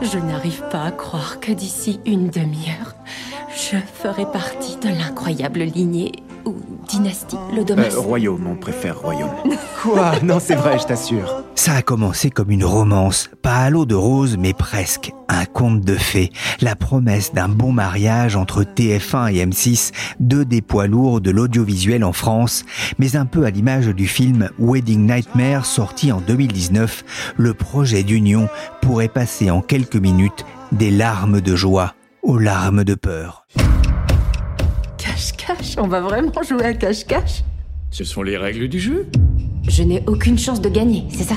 Je 0.00 0.18
n'arrive 0.18 0.62
pas 0.70 0.84
à 0.84 0.90
croire 0.92 1.40
que 1.40 1.50
d'ici 1.50 2.00
une 2.06 2.28
demi-heure, 2.28 2.94
je 3.50 3.76
ferai 3.78 4.24
partie 4.30 4.76
de 4.76 4.88
l'incroyable 4.88 5.60
lignée 5.60 6.12
ou 6.44 6.54
dynastie 6.86 7.36
Lodomas. 7.54 7.94
Euh, 7.94 8.00
royaume, 8.00 8.46
on 8.46 8.54
préfère 8.56 9.00
royaume. 9.00 9.34
Quoi? 9.82 10.12
Non, 10.22 10.38
c'est 10.38 10.54
vrai, 10.54 10.78
je 10.78 10.84
t'assure. 10.86 11.42
Ça 11.58 11.74
a 11.74 11.82
commencé 11.82 12.30
comme 12.30 12.52
une 12.52 12.64
romance, 12.64 13.30
pas 13.42 13.56
à 13.56 13.68
l'eau 13.68 13.84
de 13.84 13.96
rose, 13.96 14.36
mais 14.38 14.52
presque. 14.52 15.10
Un 15.28 15.44
conte 15.44 15.80
de 15.80 15.96
fées, 15.96 16.30
la 16.60 16.76
promesse 16.76 17.34
d'un 17.34 17.48
bon 17.48 17.72
mariage 17.72 18.36
entre 18.36 18.62
TF1 18.62 19.34
et 19.34 19.44
M6, 19.44 19.90
deux 20.20 20.44
des 20.44 20.62
poids 20.62 20.86
lourds 20.86 21.20
de 21.20 21.32
l'audiovisuel 21.32 22.04
en 22.04 22.12
France, 22.12 22.64
mais 23.00 23.16
un 23.16 23.26
peu 23.26 23.44
à 23.44 23.50
l'image 23.50 23.88
du 23.88 24.06
film 24.06 24.50
Wedding 24.60 25.04
Nightmare 25.04 25.66
sorti 25.66 26.12
en 26.12 26.20
2019, 26.20 27.34
le 27.36 27.54
projet 27.54 28.04
d'union 28.04 28.48
pourrait 28.80 29.08
passer 29.08 29.50
en 29.50 29.60
quelques 29.60 29.96
minutes 29.96 30.46
des 30.70 30.92
larmes 30.92 31.40
de 31.40 31.56
joie 31.56 31.96
aux 32.22 32.38
larmes 32.38 32.84
de 32.84 32.94
peur. 32.94 33.48
Cache-cache 34.96 35.74
On 35.76 35.88
va 35.88 36.02
vraiment 36.02 36.40
jouer 36.48 36.66
à 36.66 36.74
cache-cache? 36.74 37.42
Ce 37.90 38.04
sont 38.04 38.22
les 38.22 38.36
règles 38.36 38.68
du 38.68 38.78
jeu. 38.78 39.08
Je 39.68 39.82
n'ai 39.82 40.02
aucune 40.06 40.38
chance 40.38 40.60
de 40.60 40.68
gagner, 40.68 41.04
c'est 41.10 41.24
ça 41.24 41.36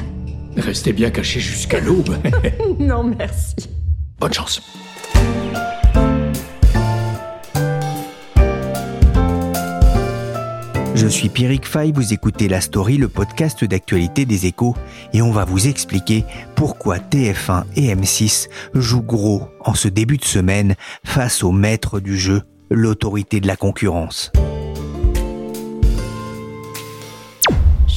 Restez 0.56 0.94
bien 0.94 1.12
cachés 1.12 1.40
jusqu'à 1.40 1.80
l'aube. 1.80 2.16
Non, 2.80 3.04
merci. 3.04 3.56
Bonne 4.20 4.34
chance. 4.34 4.62
Je 10.94 11.08
suis 11.08 11.30
Pierrick 11.30 11.66
Fay, 11.66 11.92
vous 11.92 12.14
écoutez 12.14 12.48
La 12.48 12.62
Story, 12.62 12.98
le 12.98 13.08
podcast 13.08 13.64
d'actualité 13.64 14.26
des 14.26 14.46
échos, 14.46 14.76
et 15.14 15.22
on 15.22 15.32
va 15.32 15.46
vous 15.46 15.68
expliquer 15.68 16.26
pourquoi 16.56 16.98
TF1 16.98 17.64
et 17.76 17.94
M6 17.94 18.50
jouent 18.74 19.02
gros 19.02 19.44
en 19.62 19.74
ce 19.74 19.88
début 19.88 20.18
de 20.18 20.26
semaine 20.26 20.76
face 21.04 21.44
au 21.44 21.52
maître 21.52 22.00
du 22.00 22.18
jeu, 22.18 22.44
l'autorité 22.70 23.40
de 23.40 23.48
la 23.48 23.56
concurrence. 23.56 24.32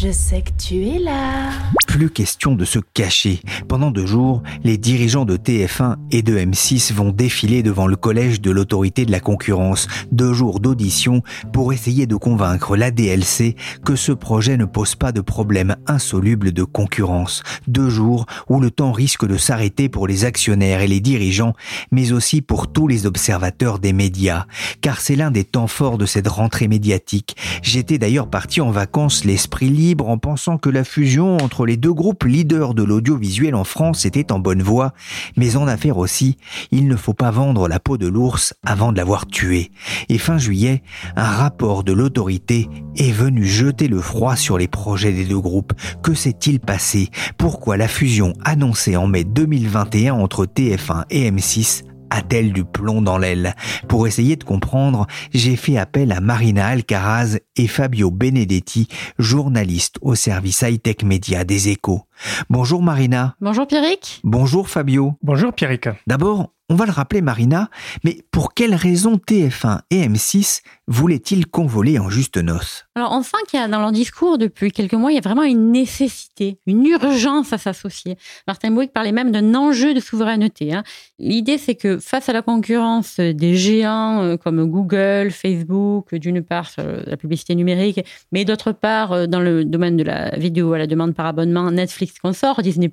Je 0.05 0.11
sais 0.11 0.43
que 0.43 0.51
tu 0.63 0.87
es 0.87 0.99
là. 0.99 1.49
Plus 1.87 2.11
question 2.11 2.55
de 2.55 2.67
se 2.67 2.79
cacher. 2.93 3.41
Pendant 3.69 3.91
deux 3.91 4.05
jours, 4.05 4.43
les 4.63 4.77
dirigeants 4.77 5.25
de 5.25 5.39
TF1 5.39 5.97
et 6.11 6.21
de 6.21 6.37
M6 6.37 6.93
vont 6.93 7.11
défiler 7.11 7.63
devant 7.63 7.87
le 7.87 7.97
collège 7.97 8.43
de 8.43 8.51
l'autorité 8.51 9.07
de 9.07 9.13
la 9.13 9.21
concurrence. 9.21 9.87
Deux 10.13 10.35
jours 10.35 10.61
d'audition 10.61 11.23
pour 11.55 11.73
essayer 11.73 12.07
de 12.07 12.17
convaincre 12.17 12.77
la 12.77 12.91
DLC 12.91 13.57
que 13.83 13.97
ce 13.97 14.13
projet 14.13 14.59
ne 14.59 14.67
pose 14.67 14.95
pas 14.95 15.11
de 15.11 15.23
problème 15.23 15.75
insoluble 15.87 16.53
de 16.53 16.65
concurrence. 16.65 17.43
Deux 17.67 17.89
jours 17.89 18.27
où 18.51 18.61
le 18.61 18.71
temps 18.71 18.93
risque 18.93 19.27
de 19.27 19.39
s'arrêter 19.39 19.89
pour 19.89 20.07
les 20.07 20.27
actionnaires 20.27 20.83
et 20.83 20.89
les 20.89 21.01
dirigeants, 21.01 21.55
mais 21.93 22.13
aussi 22.13 22.43
pour 22.43 22.71
tous 22.71 22.89
les 22.89 23.07
observateurs 23.07 23.79
des 23.79 23.95
médias. 23.95 24.45
Car 24.83 25.01
c'est 25.01 25.17
l'un 25.17 25.31
des 25.31 25.45
temps 25.45 25.69
forts 25.69 25.97
de 25.97 26.05
cette 26.05 26.29
rentrée 26.29 26.69
médiatique. 26.69 27.37
J'étais 27.63 27.97
d'ailleurs 27.97 28.29
parti 28.29 28.61
en 28.61 28.71
vacances 28.71 29.25
l'esprit 29.25 29.71
libre 29.71 29.94
en 30.03 30.19
pensant 30.19 30.59
que 30.59 30.69
la 30.69 30.85
fusion 30.85 31.37
entre 31.39 31.67
les 31.67 31.77
deux 31.77 31.93
groupes 31.93 32.25
leaders 32.25 32.75
de 32.75 32.83
l'audiovisuel 32.83 33.55
en 33.55 33.65
France 33.65 34.05
était 34.05 34.33
en 34.33 34.39
bonne 34.39 34.63
voie, 34.63 34.93
mais 35.37 35.57
en 35.57 35.67
affaires 35.67 35.99
aussi, 35.99 36.37
il 36.71 36.89
ne 36.89 36.97
faut 36.97 37.15
pas 37.15 37.31
vendre 37.31 37.69
la 37.69 37.81
peau 37.81 37.97
de 37.97 38.07
l'ours 38.07 38.55
avant 38.65 38.93
de 38.93 38.97
l'avoir 38.97 39.27
tué. 39.27 39.71
Et 40.09 40.19
fin 40.19 40.39
juillet, 40.39 40.83
un 41.17 41.25
rapport 41.25 41.85
de 41.85 41.93
l'autorité 41.93 42.69
est 42.97 43.13
venu 43.13 43.45
jeter 43.45 43.89
le 43.89 44.01
froid 44.01 44.37
sur 44.37 44.59
les 44.59 44.69
projets 44.69 45.13
des 45.13 45.25
deux 45.25 45.41
groupes. 45.41 45.73
Que 46.03 46.15
s'est-il 46.15 46.61
passé? 46.61 47.11
Pourquoi 47.39 47.77
la 47.77 47.89
fusion 47.89 48.33
annoncée 48.45 48.97
en 48.97 49.07
mai 49.07 49.25
2021 49.25 50.15
entre 50.15 50.47
TF1 50.47 51.05
et 51.11 51.31
M6 51.31 51.94
a-t-elle 52.15 52.53
du 52.53 52.65
plomb 52.65 53.03
dans 53.03 53.19
l'aile 53.19 53.55
Pour 53.89 54.07
essayer 54.07 54.37
de 54.37 54.45
comprendre, 54.45 55.07
j'ai 55.33 55.57
fait 55.57 55.77
appel 55.77 56.13
à 56.13 56.21
Marina 56.21 56.69
Alcaraz 56.69 57.39
et 57.57 57.67
Fabio 57.67 58.11
Benedetti, 58.11 58.89
journalistes 59.19 59.97
au 60.01 60.15
service 60.15 60.63
high-tech 60.63 61.03
média 61.05 61.45
des 61.45 61.69
échos. 61.69 62.03
Bonjour 62.51 62.83
Marina. 62.83 63.35
Bonjour 63.41 63.67
Pierrick. 63.67 64.21
Bonjour 64.25 64.69
Fabio. 64.69 65.15
Bonjour 65.23 65.53
Pierrick. 65.53 65.89
D'abord, 66.07 66.51
on 66.71 66.77
va 66.77 66.87
le 66.87 66.93
rappeler 66.93 67.21
Marina, 67.21 67.69
mais 68.05 68.23
pour 68.31 68.55
quelles 68.55 68.75
raisons 68.75 69.17
TF1 69.29 69.81
et 69.91 70.09
M6 70.09 70.63
voulaient-ils 70.87 71.47
convoler 71.47 71.99
en 71.99 72.09
juste 72.09 72.39
noces? 72.39 72.87
Alors 72.95 73.13
on 73.13 73.23
sent 73.23 73.37
qu'il 73.49 73.61
y 73.61 73.63
a 73.63 73.69
dans 73.69 73.81
leur 73.81 73.93
discours 73.93 74.39
depuis 74.39 74.71
quelques 74.73 74.95
mois, 74.95 75.13
il 75.13 75.17
y 75.17 75.19
a 75.19 75.21
vraiment 75.21 75.43
une 75.43 75.73
nécessité, 75.73 76.59
une 76.67 76.87
urgence 76.87 77.53
à 77.53 77.59
s'associer. 77.59 78.17
Martin 78.47 78.71
Bouygues 78.71 78.93
parlait 78.93 79.13
même 79.13 79.31
d'un 79.31 79.55
enjeu 79.55 79.93
de 79.93 80.01
souveraineté. 80.01 80.73
hein. 80.73 80.85
L'idée 81.19 81.59
c'est 81.59 81.75
que 81.75 81.99
face 81.99 82.31
à 82.31 82.33
la 82.33 82.41
concurrence 82.41 83.19
des 83.21 83.57
géants 83.57 84.23
euh, 84.23 84.37
comme 84.39 84.65
Google, 84.65 85.31
Facebook, 85.33 86.15
d'une 86.15 86.43
part 86.43 86.69
sur 86.71 86.83
la 86.83 87.17
publicité 87.19 87.55
numérique, 87.55 88.01
mais 88.33 88.47
d'autre 88.47 88.73
part 88.73 89.13
euh, 89.13 89.27
dans 89.27 89.41
le 89.41 89.67
domaine 89.67 89.99
de 89.99 90.03
la 90.03 90.31
vidéo 90.39 90.73
à 90.73 90.79
la 90.79 90.87
demande 90.87 91.15
par 91.15 91.27
abonnement, 91.27 91.71
Netflix 91.71 92.04
consort, 92.13 92.63
Disney+, 92.63 92.91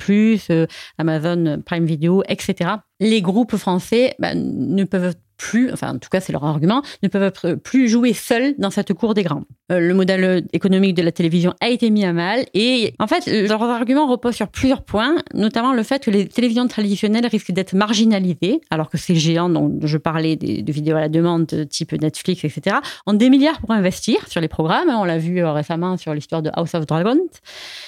euh, 0.49 0.65
Amazon 0.97 1.61
Prime 1.65 1.85
Video, 1.85 2.23
etc. 2.27 2.69
Les 2.99 3.21
groupes 3.21 3.55
français 3.55 4.15
bah, 4.19 4.35
ne 4.35 4.83
peuvent 4.83 5.15
plus, 5.41 5.73
enfin 5.73 5.95
en 5.95 5.97
tout 5.97 6.09
cas 6.09 6.19
c'est 6.19 6.31
leur 6.31 6.45
argument, 6.45 6.83
ne 7.01 7.07
peuvent 7.07 7.57
plus 7.57 7.89
jouer 7.89 8.13
seuls 8.13 8.53
dans 8.59 8.69
cette 8.69 8.93
cour 8.93 9.13
des 9.13 9.23
grands. 9.23 9.43
Euh, 9.71 9.79
le 9.79 9.93
modèle 9.93 10.45
économique 10.53 10.95
de 10.95 11.01
la 11.01 11.11
télévision 11.11 11.53
a 11.61 11.69
été 11.69 11.89
mis 11.89 12.05
à 12.05 12.13
mal 12.13 12.45
et 12.53 12.93
en 12.99 13.07
fait 13.07 13.25
leurs 13.27 13.63
arguments 13.63 14.07
reposent 14.07 14.35
sur 14.35 14.47
plusieurs 14.47 14.83
points, 14.83 15.15
notamment 15.33 15.73
le 15.73 15.83
fait 15.83 16.03
que 16.03 16.11
les 16.11 16.27
télévisions 16.27 16.67
traditionnelles 16.67 17.25
risquent 17.25 17.51
d'être 17.51 17.73
marginalisées, 17.73 18.61
alors 18.69 18.89
que 18.89 18.97
ces 18.97 19.15
géants 19.15 19.49
dont 19.49 19.79
je 19.81 19.97
parlais 19.97 20.35
de 20.35 20.71
vidéos 20.71 20.95
à 20.95 21.01
la 21.01 21.09
demande 21.09 21.47
type 21.69 21.93
Netflix, 21.93 22.43
etc., 22.43 22.77
ont 23.07 23.13
des 23.13 23.29
milliards 23.29 23.59
pour 23.59 23.71
investir 23.71 24.27
sur 24.27 24.41
les 24.41 24.47
programmes. 24.47 24.89
On 24.89 25.03
l'a 25.03 25.17
vu 25.17 25.39
euh, 25.39 25.51
récemment 25.51 25.97
sur 25.97 26.13
l'histoire 26.13 26.41
de 26.41 26.51
House 26.53 26.73
of 26.75 26.85
Dragons. 26.85 27.29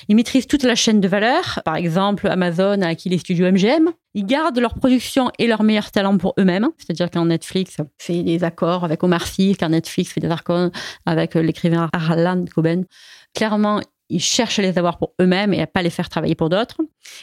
Ils 0.08 0.16
maîtrisent 0.16 0.47
toute 0.47 0.64
la 0.64 0.75
chaîne 0.75 1.02
de 1.02 1.08
valeur. 1.08 1.62
Par 1.66 1.75
exemple, 1.75 2.28
Amazon 2.28 2.81
a 2.81 2.88
acquis 2.88 3.09
les 3.09 3.20
studios 3.20 3.52
MGM. 3.52 3.91
Ils 4.16 4.25
gardent 4.25 4.59
leur 4.59 4.75
production 4.75 5.31
et 5.40 5.47
leurs 5.47 5.63
meilleurs 5.63 5.91
talents 5.91 6.18
pour 6.18 6.35
eux-mêmes. 6.40 6.69
C'est-à-dire 6.78 7.09
quand 7.12 7.25
Netflix 7.25 7.78
fait 7.97 8.24
des 8.24 8.44
accords 8.44 8.84
avec 8.84 9.03
Omar 9.03 9.25
Sy, 9.25 9.56
quand 9.59 9.69
Netflix 9.69 10.12
fait 10.12 10.22
des 10.22 10.29
accords 10.29 10.69
avec 11.06 11.34
l'écrivain 11.35 11.90
Harlan 11.94 12.46
Coben, 12.46 12.85
clairement, 13.34 13.81
ils 14.09 14.22
cherchent 14.22 14.59
à 14.59 14.62
les 14.62 14.78
avoir 14.78 14.97
pour 14.97 15.13
eux-mêmes 15.19 15.53
et 15.53 15.62
à 15.62 15.68
pas 15.68 15.81
les 15.81 15.90
faire 15.90 16.09
travailler 16.09 16.35
pour 16.35 16.50
d'autres. 16.50 16.78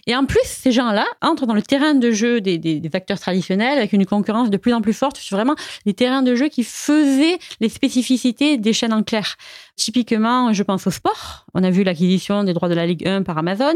Et 0.06 0.16
en 0.16 0.24
plus, 0.24 0.40
ces 0.44 0.72
gens-là 0.72 1.06
entrent 1.20 1.46
dans 1.46 1.54
le 1.54 1.62
terrain 1.62 1.94
de 1.94 2.10
jeu 2.10 2.40
des, 2.40 2.80
acteurs 2.92 3.20
traditionnels 3.20 3.78
avec 3.78 3.92
une 3.92 4.06
concurrence 4.06 4.50
de 4.50 4.56
plus 4.56 4.72
en 4.72 4.80
plus 4.80 4.92
forte 4.92 5.16
sur 5.16 5.36
vraiment 5.36 5.54
les 5.86 5.94
terrains 5.94 6.22
de 6.22 6.34
jeu 6.34 6.48
qui 6.48 6.64
faisaient 6.64 7.38
les 7.60 7.68
spécificités 7.68 8.56
des 8.56 8.72
chaînes 8.72 8.92
en 8.92 9.02
clair. 9.02 9.36
Typiquement, 9.76 10.52
je 10.52 10.62
pense 10.62 10.86
au 10.86 10.90
sport. 10.90 11.46
On 11.54 11.62
a 11.62 11.70
vu 11.70 11.84
l'acquisition 11.84 12.44
des 12.44 12.52
droits 12.52 12.68
de 12.68 12.74
la 12.74 12.86
Ligue 12.86 13.06
1 13.06 13.22
par 13.22 13.38
Amazon. 13.38 13.74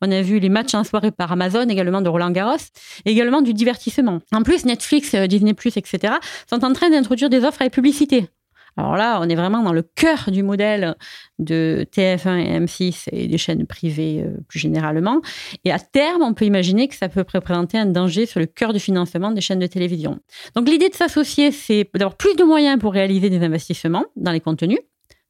On 0.00 0.10
a 0.10 0.22
vu 0.22 0.38
les 0.38 0.48
matchs 0.48 0.74
en 0.74 0.84
soirée 0.84 1.10
par 1.10 1.30
Amazon, 1.32 1.68
également 1.68 2.02
de 2.02 2.08
Roland 2.08 2.30
Garros, 2.30 2.56
et 3.04 3.10
également 3.10 3.42
du 3.42 3.54
divertissement. 3.54 4.20
En 4.32 4.42
plus, 4.42 4.64
Netflix, 4.64 5.14
Disney+, 5.14 5.52
etc., 5.52 6.14
sont 6.50 6.64
en 6.64 6.72
train 6.72 6.90
d'introduire 6.90 7.30
des 7.30 7.44
offres 7.44 7.60
à 7.60 7.64
la 7.64 7.70
publicité. 7.70 8.28
Alors 8.76 8.96
là, 8.96 9.20
on 9.20 9.28
est 9.28 9.34
vraiment 9.34 9.62
dans 9.62 9.72
le 9.72 9.82
cœur 9.82 10.30
du 10.30 10.42
modèle 10.42 10.96
de 11.38 11.86
TF1 11.92 12.38
et 12.38 12.60
M6 12.60 13.08
et 13.12 13.28
des 13.28 13.38
chaînes 13.38 13.66
privées 13.66 14.24
euh, 14.26 14.36
plus 14.48 14.58
généralement. 14.58 15.20
Et 15.64 15.72
à 15.72 15.78
terme, 15.78 16.22
on 16.22 16.34
peut 16.34 16.44
imaginer 16.44 16.88
que 16.88 16.96
ça 16.96 17.08
peut 17.08 17.24
représenter 17.32 17.78
un 17.78 17.86
danger 17.86 18.26
sur 18.26 18.40
le 18.40 18.46
cœur 18.46 18.72
du 18.72 18.80
financement 18.80 19.30
des 19.30 19.40
chaînes 19.40 19.60
de 19.60 19.66
télévision. 19.66 20.18
Donc 20.56 20.68
l'idée 20.68 20.88
de 20.88 20.94
s'associer, 20.94 21.52
c'est 21.52 21.88
d'avoir 21.94 22.16
plus 22.16 22.34
de 22.34 22.44
moyens 22.44 22.78
pour 22.78 22.92
réaliser 22.92 23.30
des 23.30 23.42
investissements 23.44 24.06
dans 24.16 24.32
les 24.32 24.40
contenus. 24.40 24.80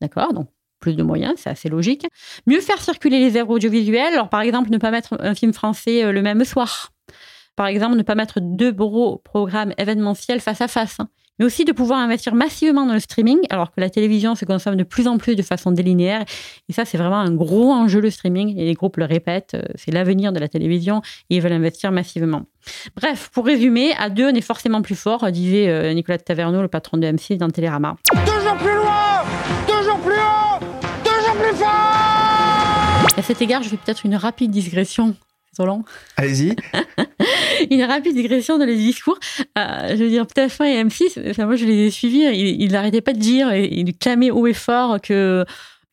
D'accord? 0.00 0.32
Donc 0.32 0.48
plus 0.80 0.94
de 0.94 1.02
moyens, 1.02 1.34
c'est 1.36 1.50
assez 1.50 1.68
logique. 1.68 2.06
Mieux 2.46 2.60
faire 2.60 2.80
circuler 2.80 3.18
les 3.18 3.36
œuvres 3.36 3.50
audiovisuelles. 3.50 4.12
Alors 4.14 4.28
par 4.28 4.40
exemple, 4.40 4.70
ne 4.70 4.78
pas 4.78 4.90
mettre 4.90 5.16
un 5.20 5.34
film 5.34 5.52
français 5.52 6.04
euh, 6.04 6.12
le 6.12 6.22
même 6.22 6.44
soir. 6.44 6.92
Par 7.56 7.66
exemple, 7.66 7.96
ne 7.96 8.02
pas 8.02 8.14
mettre 8.14 8.40
deux 8.40 8.72
gros 8.72 9.18
programmes 9.18 9.72
événementiels 9.78 10.40
face 10.40 10.60
à 10.60 10.68
face. 10.68 10.98
Mais 11.38 11.44
aussi 11.44 11.64
de 11.64 11.72
pouvoir 11.72 11.98
investir 11.98 12.34
massivement 12.34 12.86
dans 12.86 12.94
le 12.94 13.00
streaming, 13.00 13.38
alors 13.50 13.70
que 13.70 13.80
la 13.80 13.90
télévision 13.90 14.34
se 14.34 14.44
consomme 14.44 14.76
de 14.76 14.84
plus 14.84 15.08
en 15.08 15.18
plus 15.18 15.34
de 15.34 15.42
façon 15.42 15.72
délinéaire. 15.72 16.24
Et 16.68 16.72
ça, 16.72 16.84
c'est 16.84 16.98
vraiment 16.98 17.18
un 17.18 17.32
gros 17.32 17.72
enjeu, 17.72 18.00
le 18.00 18.10
streaming, 18.10 18.56
et 18.58 18.64
les 18.64 18.74
groupes 18.74 18.96
le 18.96 19.04
répètent, 19.04 19.54
euh, 19.54 19.62
c'est 19.74 19.90
l'avenir 19.90 20.32
de 20.32 20.38
la 20.38 20.48
télévision, 20.48 21.02
et 21.30 21.36
ils 21.36 21.42
veulent 21.42 21.52
investir 21.52 21.90
massivement. 21.92 22.42
Bref, 22.96 23.30
pour 23.32 23.44
résumer, 23.46 23.92
à 23.98 24.10
deux, 24.10 24.28
on 24.28 24.34
est 24.34 24.40
forcément 24.40 24.82
plus 24.82 24.94
fort, 24.96 25.30
disait 25.30 25.68
euh, 25.68 25.92
Nicolas 25.92 26.18
Taverneau, 26.18 26.62
le 26.62 26.68
patron 26.68 26.96
de 26.96 27.06
M6 27.06 27.36
dans 27.36 27.50
Télérama. 27.50 27.96
Toujours 28.24 28.56
plus 28.56 28.74
loin 28.74 29.22
Toujours 29.66 29.98
plus 29.98 30.12
haut 30.12 30.64
Toujours 31.04 31.36
plus 31.36 31.56
fort 31.56 33.08
À 33.16 33.22
cet 33.22 33.42
égard, 33.42 33.62
je 33.62 33.68
fais 33.68 33.76
peut-être 33.76 34.06
une 34.06 34.16
rapide 34.16 34.50
digression. 34.50 35.14
Allez-y. 36.16 36.56
une 37.70 37.82
rapide 37.82 38.14
digression 38.14 38.58
dans 38.58 38.64
les 38.64 38.76
discours. 38.76 39.18
Euh, 39.58 39.88
je 39.90 40.02
veux 40.02 40.08
dire, 40.08 40.24
TF1 40.24 40.64
et 40.64 40.84
M6, 40.84 41.30
enfin, 41.30 41.46
moi 41.46 41.56
je 41.56 41.64
les 41.64 41.86
ai 41.86 41.90
suivis, 41.90 42.24
ils 42.34 42.72
n'arrêtaient 42.72 43.00
pas 43.00 43.12
de 43.12 43.18
dire, 43.18 43.52
et 43.52 43.64
ils 43.64 43.96
clamaient 43.96 44.30
haut 44.30 44.46
et 44.46 44.54
fort 44.54 45.00
que 45.00 45.44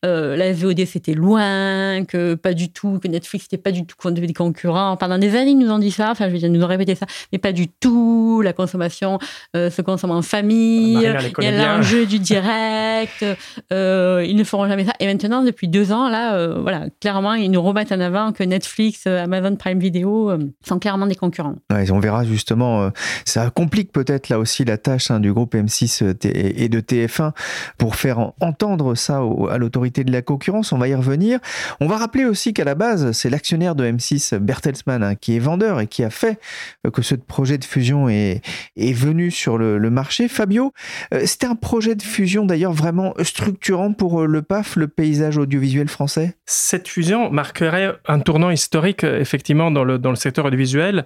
euh, 0.04 0.36
la 0.36 0.52
VOD 0.52 0.84
c'était 0.84 1.14
loin, 1.14 2.04
que 2.04 2.34
pas 2.34 2.54
du 2.54 2.70
tout, 2.70 2.98
que 2.98 3.06
Netflix 3.06 3.46
c'était 3.48 3.62
pas 3.62 3.70
du 3.70 3.86
tout 3.86 4.10
des 4.10 4.32
concurrents. 4.32 4.96
Pendant 4.96 5.18
des 5.18 5.36
années, 5.36 5.52
ils 5.52 5.58
nous 5.58 5.70
ont 5.70 5.78
dit 5.78 5.92
ça, 5.92 6.10
enfin, 6.10 6.26
je 6.26 6.32
veux 6.32 6.38
dire, 6.38 6.48
ils 6.48 6.52
nous 6.52 6.64
ont 6.64 6.68
répété 6.68 6.96
ça, 6.96 7.06
mais 7.32 7.38
pas 7.38 7.52
du 7.52 7.68
tout. 7.68 8.40
La 8.42 8.52
consommation 8.52 9.18
euh, 9.54 9.70
se 9.70 9.80
consomme 9.80 10.10
en 10.10 10.22
famille, 10.22 10.94
il 10.94 11.44
y 11.44 11.46
a 11.46 11.76
l'enjeu 11.76 12.06
du 12.06 12.18
direct, 12.18 13.24
euh, 13.72 14.24
ils 14.26 14.34
ne 14.34 14.44
feront 14.44 14.66
jamais 14.66 14.84
ça. 14.84 14.92
Et 14.98 15.06
maintenant, 15.06 15.44
depuis 15.44 15.68
deux 15.68 15.92
ans, 15.92 16.08
là, 16.08 16.48
voilà, 16.58 16.86
clairement, 17.00 17.34
ils 17.34 17.50
nous 17.50 17.62
remettent 17.62 17.92
en 17.92 18.00
avant 18.00 18.32
que 18.32 18.42
Netflix, 18.42 19.06
Amazon 19.06 19.54
Prime 19.54 19.78
Video 19.78 20.32
sont 20.66 20.78
clairement 20.80 21.06
des 21.06 21.14
concurrents. 21.14 21.54
on 21.70 22.00
verra 22.00 22.24
justement, 22.24 22.90
ça 23.24 23.50
complique 23.50 23.92
peut-être 23.92 24.28
là 24.28 24.38
aussi 24.38 24.64
la 24.64 24.78
tâche 24.78 25.10
hein, 25.10 25.20
du 25.20 25.32
groupe 25.32 25.54
M6 25.54 26.02
et 26.24 26.68
de 26.68 26.80
TF1 26.80 27.32
pour 27.78 27.94
faire 27.94 28.32
entendre 28.40 28.94
ça 28.94 29.20
à 29.50 29.58
l'autorité 29.58 29.91
de 30.00 30.10
la 30.12 30.22
concurrence, 30.22 30.72
on 30.72 30.78
va 30.78 30.88
y 30.88 30.94
revenir. 30.94 31.38
On 31.80 31.86
va 31.86 31.98
rappeler 31.98 32.24
aussi 32.24 32.54
qu'à 32.54 32.64
la 32.64 32.74
base, 32.74 33.12
c'est 33.12 33.30
l'actionnaire 33.30 33.74
de 33.74 33.84
M6, 33.84 34.38
Bertelsmann, 34.38 35.02
hein, 35.02 35.14
qui 35.14 35.36
est 35.36 35.38
vendeur 35.38 35.80
et 35.80 35.86
qui 35.86 36.02
a 36.02 36.10
fait 36.10 36.40
euh, 36.86 36.90
que 36.90 37.02
ce 37.02 37.14
projet 37.14 37.58
de 37.58 37.64
fusion 37.64 38.08
est, 38.08 38.40
est 38.76 38.92
venu 38.92 39.30
sur 39.30 39.58
le, 39.58 39.78
marché. 39.90 40.28
Fabio, 40.28 40.72
euh, 41.12 41.22
c'était 41.26 41.46
un 41.46 41.54
projet 41.54 41.94
de 41.94 42.02
fusion 42.02 42.46
d'ailleurs 42.46 42.72
vraiment 42.72 43.14
structurant 43.22 43.92
pour 43.92 44.22
euh, 44.22 44.26
le 44.26 44.40
PAF, 44.40 44.76
le 44.76 44.88
paysage 44.88 45.36
audiovisuel 45.36 45.88
français? 45.88 46.34
Cette 46.46 46.88
fusion 46.88 47.30
marquerait 47.30 47.92
un 48.06 48.20
tournant 48.20 48.50
historique, 48.50 49.04
effectivement, 49.04 49.70
dans 49.70 49.84
le, 49.84 49.98
dans 49.98 50.10
le 50.10 50.16
secteur 50.16 50.46
audiovisuel. 50.46 51.04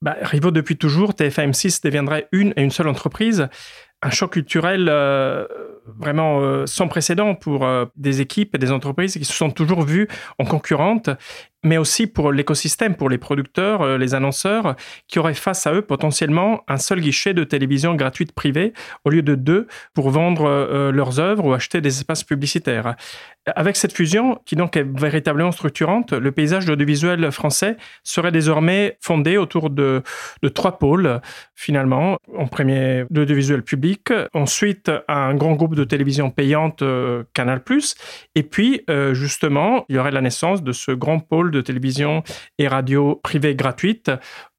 Bah, 0.00 0.16
depuis 0.32 0.76
toujours, 0.76 1.12
TF1 1.12 1.50
M6 1.50 1.82
deviendrait 1.82 2.28
une 2.32 2.54
et 2.56 2.62
une 2.62 2.70
seule 2.70 2.88
entreprise 2.88 3.48
un 4.02 4.10
choc 4.10 4.32
culturel 4.32 4.88
vraiment 5.98 6.40
euh, 6.40 6.66
sans 6.66 6.88
précédent 6.88 7.34
pour 7.34 7.64
euh, 7.64 7.86
des 7.96 8.20
équipes 8.20 8.54
et 8.54 8.58
des 8.58 8.72
entreprises 8.72 9.14
qui 9.14 9.24
se 9.24 9.32
sont 9.32 9.50
toujours 9.50 9.82
vues 9.82 10.08
en 10.38 10.44
concurrentes 10.44 11.10
mais 11.62 11.76
aussi 11.76 12.06
pour 12.06 12.32
l'écosystème, 12.32 12.94
pour 12.94 13.10
les 13.10 13.18
producteurs, 13.18 13.82
euh, 13.82 13.98
les 13.98 14.14
annonceurs, 14.14 14.76
qui 15.08 15.18
auraient 15.18 15.34
face 15.34 15.66
à 15.66 15.74
eux 15.74 15.82
potentiellement 15.82 16.62
un 16.68 16.78
seul 16.78 17.00
guichet 17.00 17.34
de 17.34 17.44
télévision 17.44 17.94
gratuite 17.96 18.32
privée 18.32 18.72
au 19.04 19.10
lieu 19.10 19.20
de 19.20 19.34
deux 19.34 19.66
pour 19.92 20.08
vendre 20.08 20.90
leurs 20.90 21.20
œuvres 21.20 21.44
ou 21.44 21.52
acheter 21.52 21.82
des 21.82 21.98
espaces 21.98 22.24
publicitaires. 22.24 22.96
Avec 23.56 23.76
cette 23.76 23.92
fusion, 23.92 24.38
qui 24.46 24.56
donc 24.56 24.76
est 24.76 24.86
véritablement 24.98 25.52
structurante, 25.52 26.12
le 26.12 26.32
paysage 26.32 26.64
de 26.64 26.70
l'audiovisuel 26.70 27.30
français 27.30 27.76
serait 28.04 28.32
désormais 28.32 28.96
fondé 29.00 29.36
autour 29.36 29.70
de, 29.70 30.02
de 30.42 30.48
trois 30.48 30.78
pôles, 30.78 31.20
finalement. 31.54 32.16
En 32.36 32.46
premier, 32.46 33.04
l'audiovisuel 33.10 33.62
public, 33.62 34.12
ensuite 34.34 34.90
un 35.08 35.34
grand 35.34 35.52
groupe 35.52 35.74
de 35.74 35.79
télévision 35.84 36.30
payante, 36.30 36.82
euh, 36.82 37.24
Canal+, 37.34 37.62
et 38.34 38.42
puis, 38.42 38.84
justement, 39.12 39.84
il 39.88 39.96
y 39.96 39.98
aurait 39.98 40.10
la 40.10 40.20
naissance 40.20 40.62
de 40.62 40.72
ce 40.72 40.92
grand 40.92 41.20
pôle 41.20 41.50
de 41.50 41.60
télévision 41.60 42.22
et 42.58 42.68
radio 42.68 43.20
privée 43.22 43.54
gratuite, 43.54 44.10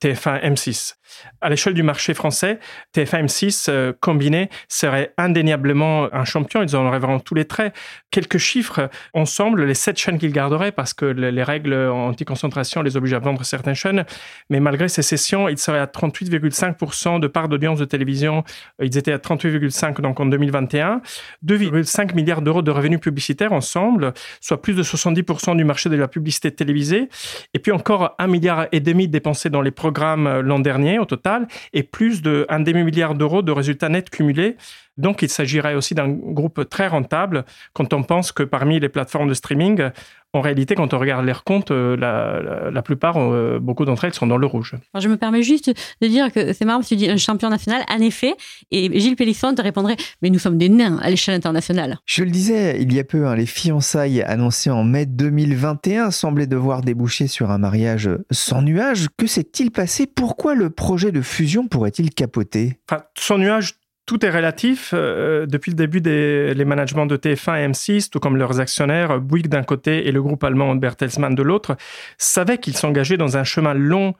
TF1 0.01 0.41
M6. 0.41 0.95
À 1.41 1.49
l'échelle 1.49 1.73
du 1.73 1.83
marché 1.83 2.13
français, 2.13 2.59
TF1 2.95 3.25
M6 3.25 3.65
euh, 3.69 3.93
combiné 3.99 4.49
serait 4.67 5.13
indéniablement 5.17 6.13
un 6.13 6.25
champion. 6.25 6.63
Ils 6.63 6.75
en 6.75 6.85
auraient 6.85 6.99
vraiment 6.99 7.19
tous 7.19 7.35
les 7.35 7.45
traits. 7.45 7.75
Quelques 8.11 8.37
chiffres 8.37 8.89
ensemble, 9.13 9.65
les 9.65 9.73
sept 9.73 9.97
chaînes 9.97 10.17
qu'ils 10.17 10.31
garderaient, 10.31 10.71
parce 10.71 10.93
que 10.93 11.05
les 11.05 11.43
règles 11.43 11.73
anti-concentration 11.73 12.81
les 12.81 12.97
obligent 12.97 13.13
à 13.13 13.19
vendre 13.19 13.43
certaines 13.43 13.75
chaînes. 13.75 14.05
Mais 14.49 14.59
malgré 14.59 14.87
ces 14.87 15.01
cessions, 15.01 15.49
ils 15.49 15.57
seraient 15.57 15.79
à 15.79 15.85
38,5% 15.85 17.19
de 17.19 17.27
part 17.27 17.49
d'audience 17.49 17.79
de 17.79 17.85
télévision. 17.85 18.43
Ils 18.81 18.97
étaient 18.97 19.13
à 19.13 19.17
38,5% 19.17 20.01
donc 20.01 20.19
en 20.19 20.25
2021. 20.25 21.01
2,5 21.45 22.15
milliards 22.15 22.41
d'euros 22.41 22.61
de 22.61 22.71
revenus 22.71 22.99
publicitaires 22.99 23.53
ensemble, 23.53 24.13
soit 24.39 24.61
plus 24.61 24.73
de 24.73 24.83
70% 24.83 25.55
du 25.55 25.63
marché 25.63 25.89
de 25.89 25.95
la 25.95 26.07
publicité 26.07 26.51
télévisée. 26.51 27.09
Et 27.53 27.59
puis 27.59 27.71
encore 27.71 28.15
un 28.19 28.27
milliard 28.27 28.67
et 28.71 28.79
demi 28.79 29.07
dépensé 29.07 29.49
dans 29.49 29.61
les 29.61 29.71
programmes 29.71 30.41
l'an 30.41 30.59
dernier 30.59 30.99
au 30.99 31.05
total 31.05 31.47
et 31.73 31.83
plus 31.83 32.21
d'un 32.21 32.59
demi-milliard 32.59 33.15
d'euros 33.15 33.41
de 33.41 33.51
résultats 33.51 33.89
nets 33.89 34.09
cumulés. 34.09 34.55
Donc, 35.01 35.21
il 35.21 35.29
s'agirait 35.29 35.75
aussi 35.75 35.95
d'un 35.95 36.09
groupe 36.09 36.69
très 36.69 36.87
rentable 36.87 37.45
quand 37.73 37.93
on 37.93 38.03
pense 38.03 38.31
que 38.31 38.43
parmi 38.43 38.79
les 38.79 38.89
plateformes 38.89 39.27
de 39.27 39.33
streaming, 39.33 39.91
en 40.33 40.39
réalité, 40.39 40.75
quand 40.75 40.93
on 40.93 40.99
regarde 40.99 41.25
leurs 41.25 41.43
comptes, 41.43 41.71
euh, 41.71 41.97
la, 41.97 42.81
plupart, 42.81 43.17
euh, 43.17 43.59
beaucoup 43.61 43.83
d'entre 43.83 44.05
elles 44.05 44.13
sont 44.13 44.27
dans 44.27 44.37
le 44.37 44.47
rouge. 44.47 44.75
je 44.97 45.09
me 45.09 45.17
permets 45.17 45.43
juste 45.43 45.73
de 46.01 46.07
dire 46.07 46.31
que 46.31 46.53
c'est 46.53 46.63
marrant 46.63 46.79
parce 46.79 46.89
que 46.89 46.95
tu 46.95 46.99
dis 46.99 47.09
un 47.09 47.17
champion 47.17 47.49
national, 47.49 47.83
en 47.89 47.99
effet, 47.99 48.35
et 48.71 48.97
Gilles 48.97 49.17
Pélisson 49.17 49.53
te 49.53 49.61
répondrait 49.61 49.97
Mais 50.21 50.29
nous 50.29 50.39
sommes 50.39 50.57
des 50.57 50.69
nains 50.69 50.99
à 51.01 51.09
l'échelle 51.09 51.35
internationale. 51.35 51.97
Je 52.05 52.23
le 52.23 52.31
disais 52.31 52.81
il 52.81 52.93
y 52.93 52.99
a 52.99 53.03
peu, 53.03 53.27
hein, 53.27 53.35
les 53.35 53.45
fiançailles 53.45 54.21
annoncées 54.21 54.69
en 54.69 54.85
mai 54.85 55.05
2021 55.05 56.11
semblaient 56.11 56.47
devoir 56.47 56.81
déboucher 56.81 57.27
sur 57.27 57.51
un 57.51 57.57
mariage 57.57 58.09
sans 58.31 58.61
nuage. 58.61 59.07
Que 59.17 59.27
s'est-il 59.27 59.71
passé? 59.71 60.07
Pourquoi 60.07 60.55
le 60.55 60.69
projet 60.69 61.11
de 61.11 61.21
fusion 61.21 61.67
pourrait-il 61.67 62.11
capoter? 62.11 62.79
Enfin, 62.89 63.03
Sans 63.17 63.37
nuage, 63.37 63.73
tout 64.05 64.25
est 64.25 64.29
relatif. 64.29 64.91
Euh, 64.93 65.45
depuis 65.45 65.71
le 65.71 65.75
début 65.75 66.01
des 66.01 66.53
les 66.53 66.65
managements 66.65 67.05
de 67.05 67.17
TF1 67.17 67.59
et 67.59 67.67
M6, 67.67 68.09
tout 68.09 68.19
comme 68.19 68.35
leurs 68.35 68.59
actionnaires, 68.59 69.19
Bouygues 69.19 69.47
d'un 69.47 69.63
côté 69.63 70.07
et 70.07 70.11
le 70.11 70.21
groupe 70.21 70.43
allemand 70.43 70.75
Bertelsmann 70.75 71.35
de 71.35 71.43
l'autre, 71.43 71.77
savaient 72.17 72.57
qu'ils 72.57 72.75
s'engageaient 72.75 73.17
dans 73.17 73.37
un 73.37 73.43
chemin 73.43 73.73
long, 73.73 74.15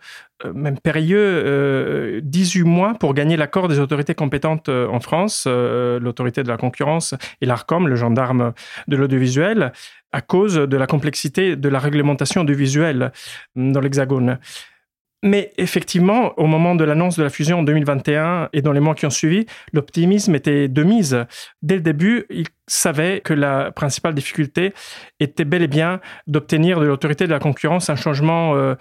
euh, 0.46 0.54
même 0.54 0.80
périlleux, 0.80 2.22
18 2.24 2.62
euh, 2.62 2.66
mois 2.66 2.94
pour 2.94 3.14
gagner 3.14 3.38
l'accord 3.38 3.68
des 3.68 3.80
autorités 3.80 4.16
compétentes 4.16 4.70
en 4.70 5.00
France, 5.00 5.48
l'autorité 5.48 6.44
de 6.44 6.48
la 6.48 6.58
concurrence 6.58 7.16
et 7.42 7.46
l'ARCOM, 7.46 7.88
le 7.88 7.96
gendarme 7.96 8.54
de 8.88 8.96
l'audiovisuel, 8.96 9.74
à 10.12 10.22
cause 10.22 10.56
de 10.56 10.78
la 10.78 10.88
complexité 10.88 11.56
de 11.56 11.70
la 11.70 11.80
réglementation 11.80 12.42
audiovisuelle 12.42 13.12
dans 13.56 13.80
l'Hexagone. 13.80 14.40
Mais 15.24 15.54
effectivement, 15.58 16.34
au 16.38 16.48
moment 16.48 16.74
de 16.74 16.84
l'annonce 16.84 17.16
de 17.16 17.24
la 17.24 17.30
fusion 17.30 17.60
en 17.60 17.64
2021 17.64 18.50
et 18.54 18.64
dans 18.64 18.72
les 18.72 18.80
mois 18.80 18.96
qui 18.96 19.06
ont 19.06 19.12
suivi, 19.12 19.46
l'optimisme 19.72 20.34
était 20.34 20.68
de 20.68 20.84
mise. 20.84 21.26
Dès 21.62 21.76
le 21.76 21.82
début, 21.82 22.26
ils 22.32 22.48
savaient 22.66 23.22
que 23.22 23.34
la 23.34 23.72
principale 23.72 24.16
difficulté 24.16 24.74
était 25.20 25.46
bel 25.46 25.62
et 25.62 25.68
bien 25.68 26.00
d'obtenir 26.26 26.80
de 26.80 26.86
l'autorité 26.86 27.28
de 27.28 27.32
la 27.32 27.40
concurrence 27.40 27.92
un 27.92 27.96
changement 27.96 28.56
euh, 28.56 28.74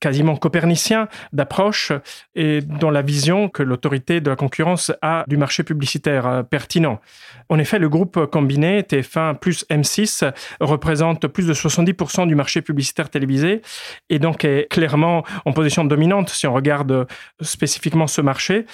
quasiment 0.00 0.36
copernicien 0.36 1.08
d'approche 1.32 1.92
et 2.34 2.60
dans 2.60 2.90
la 2.90 3.02
vision 3.02 3.48
que 3.48 3.62
l'autorité 3.62 4.20
de 4.20 4.30
la 4.30 4.36
concurrence 4.36 4.92
a 5.02 5.24
du 5.26 5.36
marché 5.36 5.62
publicitaire 5.62 6.26
euh, 6.26 6.42
pertinent. 6.42 7.00
En 7.48 7.58
effet, 7.58 7.78
le 7.78 7.88
groupe 7.88 8.26
combiné 8.26 8.82
TF1 8.82 9.38
plus 9.38 9.64
M6 9.70 10.32
représente 10.60 11.26
plus 11.28 11.46
de 11.46 11.54
70% 11.54 12.26
du 12.26 12.34
marché 12.34 12.62
publicitaire 12.62 13.08
télévisé 13.08 13.62
et 14.10 14.18
donc 14.18 14.44
est 14.44 14.68
clairement 14.70 15.24
en 15.44 15.52
position 15.52 15.84
dominante 15.84 16.28
si 16.30 16.46
on 16.46 16.54
regarde 16.54 17.06
spécifiquement 17.40 18.06
ce 18.06 18.20
marché. 18.20 18.66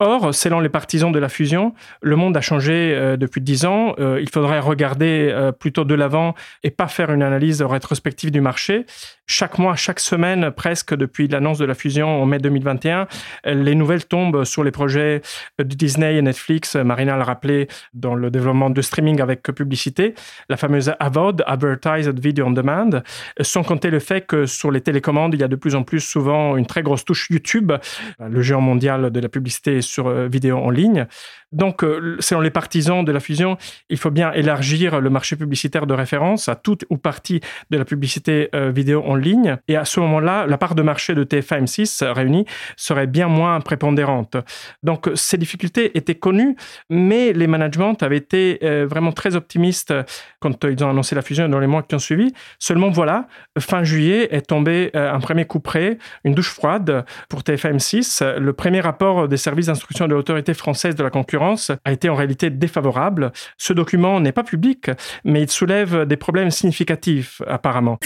Or, 0.00 0.32
selon 0.32 0.60
les 0.60 0.68
partisans 0.68 1.10
de 1.10 1.18
la 1.18 1.28
fusion, 1.28 1.74
le 2.02 2.14
monde 2.14 2.36
a 2.36 2.40
changé 2.40 2.94
euh, 2.94 3.16
depuis 3.16 3.40
dix 3.40 3.64
ans. 3.64 3.96
Euh, 3.98 4.20
il 4.20 4.30
faudrait 4.30 4.60
regarder 4.60 5.28
euh, 5.32 5.50
plutôt 5.50 5.84
de 5.84 5.94
l'avant 5.96 6.36
et 6.62 6.70
pas 6.70 6.86
faire 6.86 7.10
une 7.10 7.22
analyse 7.24 7.62
rétrospective 7.62 8.30
du 8.30 8.40
marché. 8.40 8.86
Chaque 9.26 9.58
mois, 9.58 9.74
chaque 9.74 9.98
semaine, 9.98 10.52
presque 10.52 10.94
depuis 10.94 11.26
l'annonce 11.26 11.58
de 11.58 11.64
la 11.64 11.74
fusion 11.74 12.22
en 12.22 12.26
mai 12.26 12.38
2021, 12.38 13.08
les 13.44 13.74
nouvelles 13.74 14.06
tombent 14.06 14.44
sur 14.44 14.64
les 14.64 14.70
projets 14.70 15.20
de 15.58 15.64
Disney 15.64 16.16
et 16.16 16.22
Netflix. 16.22 16.76
Marina 16.76 17.14
l'a 17.16 17.24
rappelé 17.24 17.68
dans 17.92 18.14
le 18.14 18.30
développement 18.30 18.70
de 18.70 18.80
streaming 18.80 19.20
avec 19.20 19.42
publicité, 19.42 20.14
la 20.48 20.56
fameuse 20.56 20.94
AVOD, 20.98 21.44
Advertised 21.46 22.18
Video 22.18 22.46
on 22.46 22.52
Demand, 22.52 23.02
sans 23.42 23.64
compter 23.64 23.90
le 23.90 23.98
fait 23.98 24.22
que 24.22 24.46
sur 24.46 24.70
les 24.70 24.80
télécommandes, 24.80 25.34
il 25.34 25.40
y 25.40 25.44
a 25.44 25.48
de 25.48 25.56
plus 25.56 25.74
en 25.74 25.82
plus 25.82 26.00
souvent 26.00 26.56
une 26.56 26.64
très 26.64 26.82
grosse 26.82 27.04
touche 27.04 27.28
YouTube. 27.28 27.72
Le 28.18 28.40
géant 28.40 28.62
mondial 28.62 29.10
de 29.10 29.20
la 29.20 29.28
publicité 29.28 29.82
sur 29.88 30.10
vidéo 30.28 30.58
en 30.58 30.70
ligne. 30.70 31.06
Donc, 31.50 31.82
selon 32.20 32.42
les 32.42 32.50
partisans 32.50 33.02
de 33.02 33.10
la 33.10 33.20
fusion, 33.20 33.56
il 33.88 33.96
faut 33.96 34.10
bien 34.10 34.32
élargir 34.32 35.00
le 35.00 35.08
marché 35.08 35.34
publicitaire 35.34 35.86
de 35.86 35.94
référence 35.94 36.48
à 36.50 36.56
toute 36.56 36.84
ou 36.90 36.98
partie 36.98 37.40
de 37.70 37.78
la 37.78 37.86
publicité 37.86 38.50
vidéo 38.52 39.02
en 39.06 39.14
ligne. 39.14 39.56
Et 39.66 39.74
à 39.76 39.86
ce 39.86 39.98
moment-là, 40.00 40.46
la 40.46 40.58
part 40.58 40.74
de 40.74 40.82
marché 40.82 41.14
de 41.14 41.24
TF1 41.24 41.64
M6 41.64 42.04
réunis 42.04 42.44
serait 42.76 43.06
bien 43.06 43.28
moins 43.28 43.60
prépondérante. 43.60 44.36
Donc, 44.82 45.10
ces 45.14 45.38
difficultés 45.38 45.96
étaient 45.96 46.16
connues, 46.16 46.54
mais 46.90 47.32
les 47.32 47.46
managements 47.46 47.94
avaient 48.02 48.18
été 48.18 48.58
vraiment 48.84 49.12
très 49.12 49.34
optimistes 49.34 49.94
quand 50.40 50.64
ils 50.64 50.84
ont 50.84 50.90
annoncé 50.90 51.14
la 51.14 51.22
fusion 51.22 51.48
dans 51.48 51.60
les 51.60 51.66
mois 51.66 51.82
qui 51.82 51.94
ont 51.94 51.98
suivi. 51.98 52.34
Seulement, 52.58 52.90
voilà, 52.90 53.26
fin 53.58 53.84
juillet 53.84 54.28
est 54.32 54.42
tombé 54.42 54.90
un 54.92 55.18
premier 55.18 55.46
coup 55.46 55.60
près, 55.60 55.96
une 56.24 56.34
douche 56.34 56.50
froide 56.50 57.06
pour 57.30 57.40
TF1 57.40 57.76
M6. 57.76 58.36
Le 58.36 58.52
premier 58.52 58.80
rapport 58.80 59.28
des 59.28 59.38
services 59.38 59.70
d'instruction 59.78 60.08
de 60.08 60.14
l'autorité 60.14 60.54
française 60.54 60.96
de 60.96 61.04
la 61.04 61.10
concurrence 61.10 61.70
a 61.84 61.92
été 61.92 62.08
en 62.08 62.16
réalité 62.16 62.50
défavorable. 62.50 63.32
Ce 63.56 63.72
document 63.72 64.20
n'est 64.20 64.32
pas 64.32 64.42
public, 64.42 64.90
mais 65.24 65.42
il 65.42 65.50
soulève 65.50 66.04
des 66.04 66.16
problèmes 66.16 66.50
significatifs 66.50 67.42
apparemment. 67.46 67.98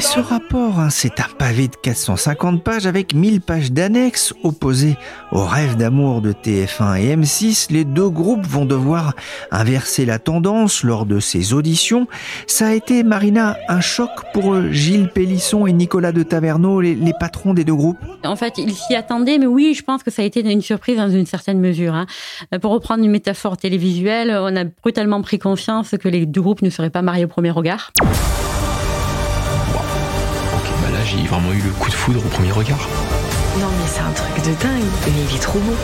Ce 0.00 0.20
rapport, 0.20 0.78
hein, 0.78 0.88
c'est 0.90 1.20
un 1.20 1.28
pavé 1.36 1.68
de 1.68 1.76
450 1.76 2.62
pages 2.62 2.86
avec 2.86 3.14
1000 3.14 3.40
pages 3.40 3.72
d'annexes 3.72 4.32
opposées 4.42 4.96
au 5.32 5.44
rêve 5.44 5.76
d'amour 5.76 6.22
de 6.22 6.32
TF1 6.32 7.00
et 7.00 7.16
M6. 7.16 7.70
Les 7.70 7.84
deux 7.84 8.08
groupes 8.08 8.46
vont 8.46 8.64
devoir 8.64 9.14
inverser 9.50 10.06
la 10.06 10.18
tendance 10.18 10.84
lors 10.84 11.06
de 11.06 11.20
ces 11.20 11.52
auditions. 11.52 12.06
Ça 12.46 12.68
a 12.68 12.72
été, 12.72 13.02
Marina, 13.02 13.56
un 13.68 13.80
choc 13.80 14.10
pour 14.32 14.62
Gilles 14.70 15.08
Pélisson 15.08 15.66
et 15.66 15.72
Nicolas 15.72 16.12
de 16.12 16.22
Taverneau, 16.22 16.80
les, 16.80 16.96
patrons 17.18 17.52
des 17.52 17.64
deux 17.64 17.74
groupes? 17.74 17.98
En 18.24 18.36
fait, 18.36 18.54
ils 18.58 18.72
s'y 18.72 18.94
attendaient, 18.94 19.38
mais 19.38 19.46
oui, 19.46 19.74
je 19.74 19.82
pense 19.82 20.02
que 20.02 20.10
ça 20.10 20.22
a 20.22 20.24
été 20.24 20.40
une 20.40 20.62
surprise 20.62 20.96
dans 20.96 21.10
une 21.10 21.26
certaine 21.26 21.60
mesure. 21.60 21.94
Hein. 21.94 22.06
Pour 22.62 22.72
reprendre 22.72 23.04
une 23.04 23.10
métaphore 23.10 23.56
télévisuelle, 23.56 24.30
on 24.30 24.56
a 24.56 24.64
brutalement 24.64 25.20
pris 25.20 25.38
confiance 25.38 25.94
que 26.00 26.08
les 26.08 26.26
deux 26.26 26.42
groupes 26.42 26.62
ne 26.62 26.70
seraient 26.70 26.90
pas 26.90 27.02
mariés 27.02 27.24
au 27.24 27.28
premier 27.28 27.50
regard 27.50 27.92
j'ai 31.10 31.26
vraiment 31.26 31.52
eu 31.52 31.60
le 31.60 31.70
coup 31.70 31.88
de 31.90 31.94
foudre 31.94 32.20
au 32.24 32.28
premier 32.28 32.52
regard. 32.52 32.88
Non 33.58 33.66
mais 33.78 33.86
c'est 33.86 34.00
un 34.00 34.12
truc 34.12 34.36
de 34.44 34.54
dingue, 34.62 34.84
mais 35.06 35.12
il 35.28 35.36
est 35.36 35.40
trop 35.40 35.58
beau. 35.58 35.74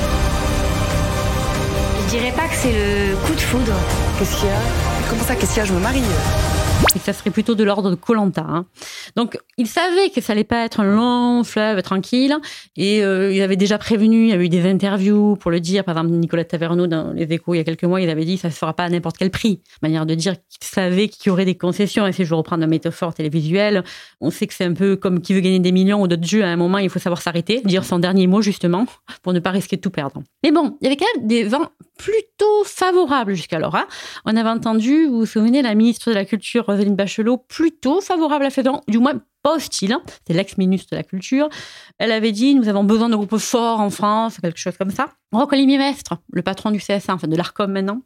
Je 2.02 2.10
dirais 2.10 2.32
pas 2.32 2.46
que 2.46 2.54
c'est 2.54 2.70
le 2.70 3.16
coup 3.16 3.34
de 3.34 3.40
foudre. 3.40 3.72
Qu'est-ce 4.18 4.36
qu'il 4.36 4.46
y 4.46 4.52
a? 4.52 4.54
Comment 5.10 5.24
ça, 5.24 5.34
qu'est-ce 5.34 5.54
qu'il 5.54 5.58
y 5.58 5.62
a? 5.62 5.64
Je 5.64 5.72
me 5.72 5.80
marie 5.80 6.02
et 6.94 6.98
ça 6.98 7.12
serait 7.12 7.30
plutôt 7.30 7.54
de 7.54 7.64
l'ordre 7.64 7.90
de 7.90 7.94
Colanta. 7.94 8.44
Hein. 8.46 8.66
Donc, 9.16 9.38
ils 9.58 9.66
savaient 9.66 10.10
que 10.10 10.20
ça 10.20 10.32
allait 10.32 10.44
pas 10.44 10.64
être 10.64 10.80
un 10.80 10.84
long 10.84 11.44
fleuve 11.44 11.82
tranquille, 11.82 12.36
et 12.76 13.02
euh, 13.04 13.32
ils 13.32 13.42
avaient 13.42 13.56
déjà 13.56 13.78
prévenu. 13.78 14.24
Il 14.24 14.28
y 14.28 14.32
a 14.32 14.36
eu 14.36 14.48
des 14.48 14.68
interviews 14.68 15.36
pour 15.36 15.50
le 15.50 15.60
dire. 15.60 15.84
Par 15.84 15.96
exemple, 15.96 16.14
Nicolas 16.14 16.44
Taverneau 16.44 16.86
dans 16.86 17.12
Les 17.12 17.24
Échos 17.32 17.54
il 17.54 17.58
y 17.58 17.60
a 17.60 17.64
quelques 17.64 17.84
mois, 17.84 18.00
il 18.00 18.10
avait 18.10 18.24
dit 18.24 18.38
ça 18.38 18.48
ne 18.48 18.52
se 18.52 18.58
fera 18.58 18.74
pas 18.74 18.84
à 18.84 18.88
n'importe 18.88 19.16
quel 19.18 19.30
prix. 19.30 19.60
Manière 19.82 20.06
de 20.06 20.14
dire 20.14 20.34
qu'ils 20.34 20.68
savaient 20.68 21.08
qu'il 21.08 21.28
y 21.28 21.30
aurait 21.30 21.44
des 21.44 21.56
concessions. 21.56 22.06
Et 22.06 22.12
si 22.12 22.24
je 22.24 22.34
reprends 22.34 22.56
une 22.56 22.66
métaphore 22.66 23.14
télévisuelle, 23.14 23.84
on 24.20 24.30
sait 24.30 24.46
que 24.46 24.54
c'est 24.54 24.64
un 24.64 24.74
peu 24.74 24.96
comme 24.96 25.20
qui 25.20 25.34
veut 25.34 25.40
gagner 25.40 25.60
des 25.60 25.72
millions 25.72 26.02
ou 26.02 26.08
d'autres 26.08 26.26
jeux. 26.26 26.44
À 26.44 26.48
un 26.48 26.56
moment, 26.56 26.78
il 26.78 26.90
faut 26.90 26.98
savoir 26.98 27.20
s'arrêter, 27.20 27.60
dire 27.64 27.84
son 27.84 27.98
dernier 27.98 28.26
mot 28.26 28.42
justement, 28.42 28.86
pour 29.22 29.32
ne 29.32 29.40
pas 29.40 29.50
risquer 29.50 29.76
de 29.76 29.80
tout 29.80 29.90
perdre. 29.90 30.22
Mais 30.42 30.50
bon, 30.50 30.76
il 30.80 30.84
y 30.84 30.86
avait 30.86 30.96
quand 30.96 31.06
même 31.16 31.26
des 31.26 31.44
vents 31.44 31.70
plutôt 31.98 32.64
favorables 32.64 33.34
jusqu'alors. 33.34 33.74
Hein. 33.74 33.86
On 34.24 34.36
avait 34.36 34.48
entendu, 34.48 35.06
vous 35.06 35.20
vous 35.20 35.26
souvenez, 35.26 35.62
la 35.62 35.74
ministre 35.74 36.10
de 36.10 36.14
la 36.14 36.24
Culture, 36.24 36.65
Roselyne 36.66 36.96
Bachelot, 36.96 37.38
plutôt 37.38 38.00
favorable 38.00 38.44
à 38.44 38.50
Fédération, 38.50 38.82
du 38.88 38.98
moins 38.98 39.14
pas 39.42 39.54
hostile. 39.54 39.92
Hein. 39.92 40.02
C'est 40.26 40.34
l'ex-ministre 40.34 40.88
de 40.90 40.96
la 40.96 41.04
Culture. 41.04 41.48
Elle 41.98 42.10
avait 42.10 42.32
dit 42.32 42.54
nous 42.54 42.68
avons 42.68 42.82
besoin 42.82 43.08
de 43.08 43.14
groupes 43.14 43.38
forts 43.38 43.80
en 43.80 43.90
France, 43.90 44.38
quelque 44.42 44.58
chose 44.58 44.76
comme 44.76 44.90
ça. 44.90 45.10
Roch-Olivier 45.32 45.78
Mestre, 45.78 46.18
le 46.32 46.42
patron 46.42 46.70
du 46.70 46.78
CSA, 46.78 47.14
enfin 47.14 47.28
de 47.28 47.36
l'ARCOM 47.36 47.70
maintenant, 47.70 48.02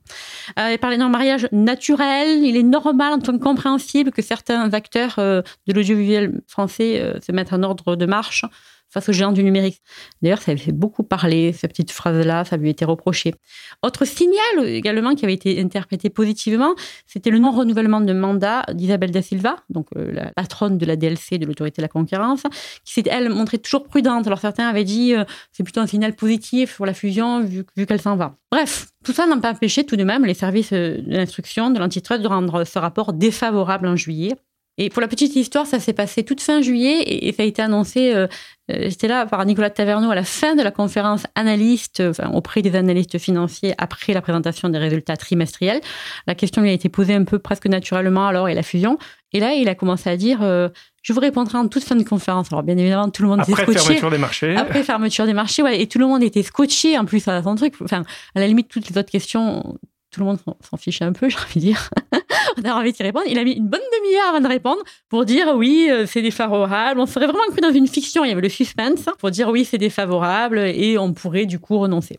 avait 0.56 0.78
parlé 0.78 0.98
d'un 0.98 1.08
mariage 1.08 1.48
naturel. 1.52 2.44
Il 2.44 2.56
est 2.56 2.62
normal, 2.62 3.14
en 3.14 3.18
tant 3.18 3.32
que 3.32 3.42
compréhensible, 3.42 4.10
que 4.10 4.20
certains 4.20 4.72
acteurs 4.74 5.14
euh, 5.18 5.40
de 5.66 5.72
l'audiovisuel 5.72 6.42
français 6.46 7.00
euh, 7.00 7.18
se 7.20 7.32
mettent 7.32 7.52
en 7.52 7.62
ordre 7.62 7.96
de 7.96 8.06
marche 8.06 8.44
face 8.90 9.08
aux 9.08 9.12
géants 9.12 9.32
du 9.32 9.42
numérique. 9.42 9.80
D'ailleurs, 10.20 10.42
ça 10.42 10.50
avait 10.50 10.60
fait 10.60 10.72
beaucoup 10.72 11.02
parler, 11.02 11.52
cette 11.52 11.70
petite 11.70 11.92
phrase-là, 11.92 12.44
ça 12.44 12.56
lui 12.56 12.70
été 12.70 12.84
reproché. 12.84 13.34
Autre 13.82 14.04
signal 14.04 14.66
également 14.66 15.14
qui 15.14 15.24
avait 15.24 15.34
été 15.34 15.60
interprété 15.60 16.10
positivement, 16.10 16.74
c'était 17.06 17.30
le 17.30 17.38
non-renouvellement 17.38 18.00
de 18.00 18.12
mandat 18.12 18.64
d'Isabelle 18.72 19.10
Da 19.10 19.22
Silva, 19.22 19.56
donc 19.68 19.86
euh, 19.96 20.12
la 20.12 20.32
patronne 20.32 20.78
de 20.78 20.86
la 20.86 20.96
DLC, 20.96 21.38
de 21.38 21.46
l'autorité 21.46 21.80
de 21.80 21.84
la 21.84 21.88
concurrence, 21.88 22.42
qui 22.84 22.94
s'est, 22.94 23.04
elle, 23.06 23.30
montrée 23.30 23.58
toujours 23.58 23.84
prudente. 23.84 24.26
Alors 24.26 24.40
certains 24.40 24.68
avaient 24.68 24.84
dit, 24.84 25.14
euh, 25.14 25.24
c'est 25.52 25.62
plutôt 25.62 25.80
un 25.80 25.86
signal 25.86 26.14
positif 26.14 26.76
pour 26.76 26.86
la 26.86 26.94
fusion, 26.94 27.40
vu, 27.40 27.64
vu 27.76 27.86
qu'elle 27.86 28.00
s'en 28.00 28.16
va. 28.16 28.36
Bref, 28.50 28.88
tout 29.04 29.12
ça 29.12 29.26
n'a 29.26 29.36
pas 29.36 29.52
empêché 29.52 29.84
tout 29.84 29.96
de 29.96 30.04
même 30.04 30.24
les 30.24 30.34
services 30.34 30.72
euh, 30.72 31.00
de 31.00 31.16
l'instruction 31.16 31.70
de 31.70 31.78
l'antitrust 31.78 32.22
de 32.22 32.28
rendre 32.28 32.64
ce 32.64 32.78
rapport 32.78 33.12
défavorable 33.12 33.86
en 33.86 33.96
juillet. 33.96 34.34
Et 34.82 34.88
pour 34.88 35.02
la 35.02 35.08
petite 35.08 35.36
histoire, 35.36 35.66
ça 35.66 35.78
s'est 35.78 35.92
passé 35.92 36.24
toute 36.24 36.40
fin 36.40 36.62
juillet 36.62 37.02
et, 37.04 37.34
ça 37.34 37.42
a 37.42 37.44
été 37.44 37.60
annoncé, 37.60 38.14
euh, 38.14 38.26
euh, 38.70 38.88
j'étais 38.88 39.08
là 39.08 39.26
par 39.26 39.44
Nicolas 39.44 39.68
Taverneau 39.68 40.10
à 40.10 40.14
la 40.14 40.24
fin 40.24 40.56
de 40.56 40.62
la 40.62 40.70
conférence 40.70 41.24
analyste, 41.34 42.02
enfin, 42.02 42.30
auprès 42.30 42.62
des 42.62 42.74
analystes 42.74 43.18
financiers 43.18 43.74
après 43.76 44.14
la 44.14 44.22
présentation 44.22 44.70
des 44.70 44.78
résultats 44.78 45.18
trimestriels. 45.18 45.82
La 46.26 46.34
question 46.34 46.62
lui 46.62 46.70
a 46.70 46.72
été 46.72 46.88
posée 46.88 47.12
un 47.12 47.24
peu 47.24 47.38
presque 47.38 47.66
naturellement 47.66 48.26
alors 48.26 48.48
et 48.48 48.54
la 48.54 48.62
fusion. 48.62 48.96
Et 49.34 49.40
là, 49.40 49.52
il 49.52 49.68
a 49.68 49.74
commencé 49.74 50.08
à 50.08 50.16
dire 50.16 50.38
euh, 50.40 50.70
Je 51.02 51.12
vous 51.12 51.20
répondrai 51.20 51.58
en 51.58 51.68
toute 51.68 51.84
fin 51.84 51.96
de 51.96 52.02
conférence. 52.02 52.50
Alors, 52.50 52.62
bien 52.62 52.78
évidemment, 52.78 53.10
tout 53.10 53.22
le 53.22 53.28
monde 53.28 53.40
était 53.40 53.52
scotché. 53.52 53.72
Après 53.72 53.82
fermeture 53.82 54.10
des 54.10 54.18
marchés. 54.18 54.56
Après 54.56 54.82
fermeture 54.82 55.26
des 55.26 55.34
marchés, 55.34 55.62
ouais. 55.62 55.82
Et 55.82 55.88
tout 55.88 55.98
le 55.98 56.06
monde 56.06 56.22
était 56.22 56.42
scotché 56.42 56.96
en 56.96 57.04
plus 57.04 57.28
à 57.28 57.42
son 57.42 57.54
truc. 57.54 57.74
Enfin, 57.82 58.04
à 58.34 58.40
la 58.40 58.46
limite, 58.46 58.68
toutes 58.68 58.88
les 58.88 58.96
autres 58.96 59.10
questions, 59.10 59.78
tout 60.10 60.20
le 60.20 60.26
monde 60.26 60.38
s'en 60.42 60.78
fichait 60.78 61.04
un 61.04 61.12
peu, 61.12 61.28
j'ai 61.28 61.36
envie 61.36 61.56
de 61.56 61.60
dire. 61.60 61.90
on 62.58 62.68
a 62.68 62.72
envie 62.74 62.92
d'y 62.92 63.02
répondre. 63.02 63.26
Il 63.28 63.38
a 63.38 63.44
mis 63.44 63.52
une 63.52 63.68
bonne 63.68 63.80
demi-heure 63.98 64.28
avant 64.30 64.40
de 64.40 64.48
répondre 64.48 64.82
pour 65.08 65.24
dire 65.24 65.52
oui, 65.54 65.88
euh, 65.90 66.06
c'est 66.06 66.22
défavorable. 66.22 67.00
On 67.00 67.06
serait 67.06 67.26
vraiment 67.26 67.44
cru 67.50 67.60
dans 67.60 67.72
une 67.72 67.86
fiction. 67.86 68.24
Il 68.24 68.28
y 68.28 68.32
avait 68.32 68.40
le 68.40 68.48
suspense 68.48 69.06
pour 69.18 69.30
dire 69.30 69.48
oui, 69.48 69.64
c'est 69.64 69.78
défavorable 69.78 70.58
et 70.58 70.98
on 70.98 71.12
pourrait 71.12 71.46
du 71.46 71.58
coup 71.58 71.78
renoncer. 71.78 72.18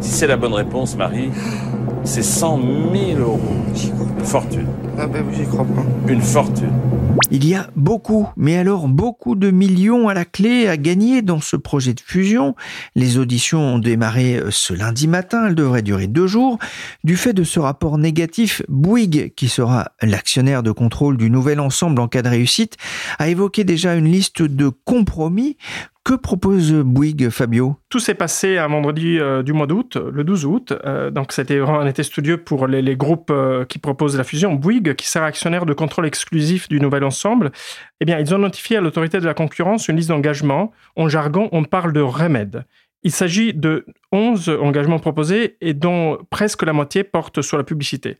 Si 0.00 0.10
c'est 0.10 0.26
la 0.26 0.36
bonne 0.36 0.54
réponse, 0.54 0.96
Marie, 0.96 1.30
c'est 2.04 2.22
100 2.22 2.60
000 2.92 3.20
euros. 3.20 3.40
Fortune. 4.24 4.66
Ah 4.98 5.06
ben 5.06 5.24
j'y 5.32 5.44
crois 5.44 5.64
pas. 5.64 5.84
Une 6.08 6.20
fortune. 6.20 6.72
Il 7.30 7.46
y 7.46 7.54
a 7.54 7.70
beaucoup, 7.76 8.28
mais 8.36 8.56
alors 8.56 8.88
beaucoup 8.88 9.34
de 9.34 9.50
millions 9.50 10.08
à 10.08 10.14
la 10.14 10.24
clé 10.24 10.68
à 10.68 10.76
gagner 10.76 11.22
dans 11.22 11.40
ce 11.40 11.56
projet 11.56 11.94
de 11.94 12.00
fusion. 12.00 12.54
Les 12.94 13.18
auditions 13.18 13.74
ont 13.74 13.78
démarré 13.78 14.36
euh, 14.36 14.50
ce 14.50 14.74
lundi 14.74 15.08
matin, 15.08 15.46
elles 15.46 15.54
devraient 15.54 15.82
durer 15.82 16.06
deux 16.06 16.26
jours. 16.26 16.58
Du 17.04 17.16
fait 17.16 17.32
de 17.32 17.44
ce 17.44 17.58
rapport 17.58 17.98
négatif, 17.98 18.62
Bouygues, 18.68 19.32
qui 19.34 19.48
sera 19.48 19.92
l'actionnaire 20.02 20.62
de 20.62 20.72
contrôle 20.72 21.16
du 21.16 21.30
nouvel 21.30 21.60
ensemble 21.60 22.00
en 22.00 22.08
cas 22.08 22.22
de 22.22 22.28
réussite, 22.28 22.76
a 23.18 23.28
évoqué 23.28 23.64
déjà 23.64 23.94
une 23.94 24.10
liste 24.10 24.42
de 24.42 24.68
compromis 24.68 25.56
que 26.04 26.14
propose 26.14 26.72
Bouygues, 26.72 27.30
Fabio? 27.30 27.76
Tout 27.88 28.00
s'est 28.00 28.14
passé 28.14 28.58
un 28.58 28.66
vendredi 28.66 29.18
euh, 29.20 29.42
du 29.42 29.52
mois 29.52 29.66
d'août, 29.66 29.96
le 29.96 30.24
12 30.24 30.46
août. 30.46 30.72
Euh, 30.84 31.10
donc 31.10 31.32
c'était 31.32 31.60
un 31.60 31.86
été 31.86 32.02
studieux 32.02 32.38
pour 32.38 32.66
les, 32.66 32.96
groupes 32.96 33.30
euh, 33.30 33.64
qui 33.64 33.78
proposent 33.78 34.16
la 34.16 34.24
fusion. 34.24 34.54
Bouygues, 34.54 34.94
qui 34.94 35.06
sera 35.06 35.26
actionnaire 35.26 35.64
de 35.64 35.72
contrôle 35.72 36.06
exclusif 36.06 36.68
du 36.68 36.80
nouvel 36.80 37.04
ensemble, 37.04 37.52
eh 38.00 38.04
bien, 38.04 38.18
ils 38.18 38.34
ont 38.34 38.38
notifié 38.38 38.78
à 38.78 38.80
l'autorité 38.80 39.20
de 39.20 39.26
la 39.26 39.34
concurrence 39.34 39.88
une 39.88 39.96
liste 39.96 40.08
d'engagements. 40.08 40.72
En 40.96 41.08
jargon, 41.08 41.48
on 41.52 41.62
parle 41.64 41.92
de 41.92 42.00
remède. 42.00 42.64
Il 43.04 43.12
s'agit 43.12 43.52
de 43.54 43.84
11 44.12 44.48
engagements 44.60 44.98
proposés 44.98 45.56
et 45.60 45.74
dont 45.74 46.18
presque 46.30 46.62
la 46.62 46.72
moitié 46.72 47.04
porte 47.04 47.42
sur 47.42 47.58
la 47.58 47.64
publicité. 47.64 48.18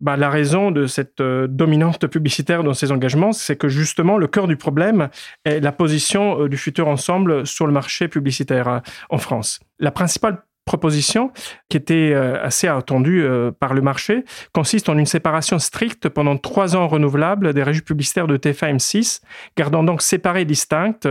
Bah, 0.00 0.16
la 0.16 0.28
raison 0.28 0.70
de 0.70 0.86
cette 0.86 1.20
euh, 1.20 1.46
dominante 1.46 2.06
publicitaire 2.08 2.64
dans 2.64 2.74
ces 2.74 2.90
engagements, 2.90 3.32
c'est 3.32 3.56
que 3.56 3.68
justement, 3.68 4.18
le 4.18 4.26
cœur 4.26 4.48
du 4.48 4.56
problème 4.56 5.08
est 5.44 5.60
la 5.60 5.72
position 5.72 6.42
euh, 6.42 6.48
du 6.48 6.56
futur 6.56 6.88
ensemble 6.88 7.46
sur 7.46 7.66
le 7.66 7.72
marché 7.72 8.08
publicitaire 8.08 8.68
euh, 8.68 8.78
en 9.08 9.18
France. 9.18 9.60
La 9.78 9.92
principale 9.92 10.42
proposition, 10.64 11.30
qui 11.68 11.76
était 11.76 12.14
assez 12.14 12.66
attendue 12.68 13.22
par 13.60 13.74
le 13.74 13.82
marché, 13.82 14.24
consiste 14.54 14.88
en 14.88 14.96
une 14.96 15.04
séparation 15.04 15.58
stricte 15.58 16.08
pendant 16.08 16.38
trois 16.38 16.74
ans 16.74 16.88
renouvelable 16.88 17.52
des 17.52 17.62
régies 17.62 17.82
publicitaires 17.82 18.26
de 18.26 18.38
TF1 18.38 18.76
M6, 18.76 19.20
gardant 19.58 19.84
donc 19.84 20.00
séparées 20.00 20.46
distinctes 20.46 21.06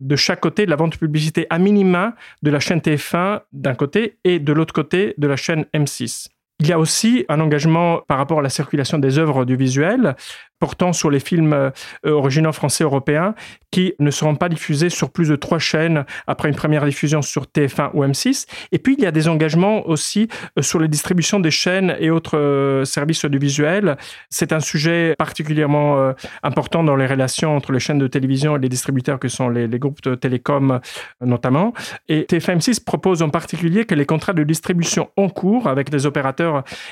de 0.00 0.16
chaque 0.16 0.40
côté 0.40 0.66
de 0.66 0.70
la 0.70 0.76
vente 0.76 0.98
publicité 0.98 1.46
à 1.50 1.60
minima 1.60 2.16
de 2.42 2.50
la 2.50 2.58
chaîne 2.58 2.80
TF1 2.80 3.42
d'un 3.52 3.76
côté 3.76 4.18
et 4.24 4.40
de 4.40 4.52
l'autre 4.52 4.74
côté 4.74 5.14
de 5.18 5.28
la 5.28 5.36
chaîne 5.36 5.66
M6. 5.72 6.26
Il 6.58 6.66
y 6.68 6.72
a 6.72 6.78
aussi 6.78 7.26
un 7.28 7.40
engagement 7.40 8.00
par 8.08 8.16
rapport 8.16 8.38
à 8.38 8.42
la 8.42 8.48
circulation 8.48 8.98
des 8.98 9.18
œuvres 9.18 9.42
audiovisuelles 9.42 10.16
portant 10.58 10.92
sur 10.92 11.10
les 11.10 11.20
films 11.20 11.52
euh, 11.52 11.70
originaux 12.04 12.52
français 12.52 12.84
européens 12.84 13.34
qui 13.70 13.94
ne 13.98 14.10
seront 14.10 14.36
pas 14.36 14.48
diffusés 14.48 14.88
sur 14.88 15.10
plus 15.10 15.28
de 15.28 15.36
trois 15.36 15.58
chaînes 15.58 16.06
après 16.26 16.48
une 16.48 16.54
première 16.54 16.84
diffusion 16.84 17.20
sur 17.20 17.44
TF1 17.44 17.90
ou 17.92 18.04
M6. 18.04 18.46
Et 18.72 18.78
puis, 18.78 18.94
il 18.96 19.04
y 19.04 19.06
a 19.06 19.10
des 19.10 19.28
engagements 19.28 19.86
aussi 19.86 20.28
euh, 20.58 20.62
sur 20.62 20.78
les 20.78 20.88
distributions 20.88 21.40
des 21.40 21.50
chaînes 21.50 21.94
et 22.00 22.10
autres 22.10 22.38
euh, 22.38 22.84
services 22.84 23.24
audiovisuels. 23.24 23.98
C'est 24.30 24.52
un 24.52 24.60
sujet 24.60 25.14
particulièrement 25.18 26.14
important 26.42 26.82
dans 26.84 26.96
les 26.96 27.06
relations 27.06 27.56
entre 27.56 27.72
les 27.72 27.80
chaînes 27.80 27.98
de 27.98 28.06
télévision 28.06 28.56
et 28.56 28.58
les 28.58 28.68
distributeurs 28.68 29.18
que 29.18 29.28
sont 29.28 29.48
les, 29.48 29.68
groupes 29.78 30.00
de 30.02 30.14
télécom 30.14 30.80
notamment. 31.20 31.72
Et 32.08 32.22
TF1 32.22 32.58
M6 32.58 32.84
propose 32.84 33.22
en 33.22 33.28
particulier 33.28 33.84
que 33.84 33.94
les 33.94 34.06
contrats 34.06 34.32
de 34.32 34.42
distribution 34.42 35.10
en 35.16 35.28
cours 35.28 35.66
avec 35.68 35.90
les 35.90 36.06
opérateurs 36.06 36.45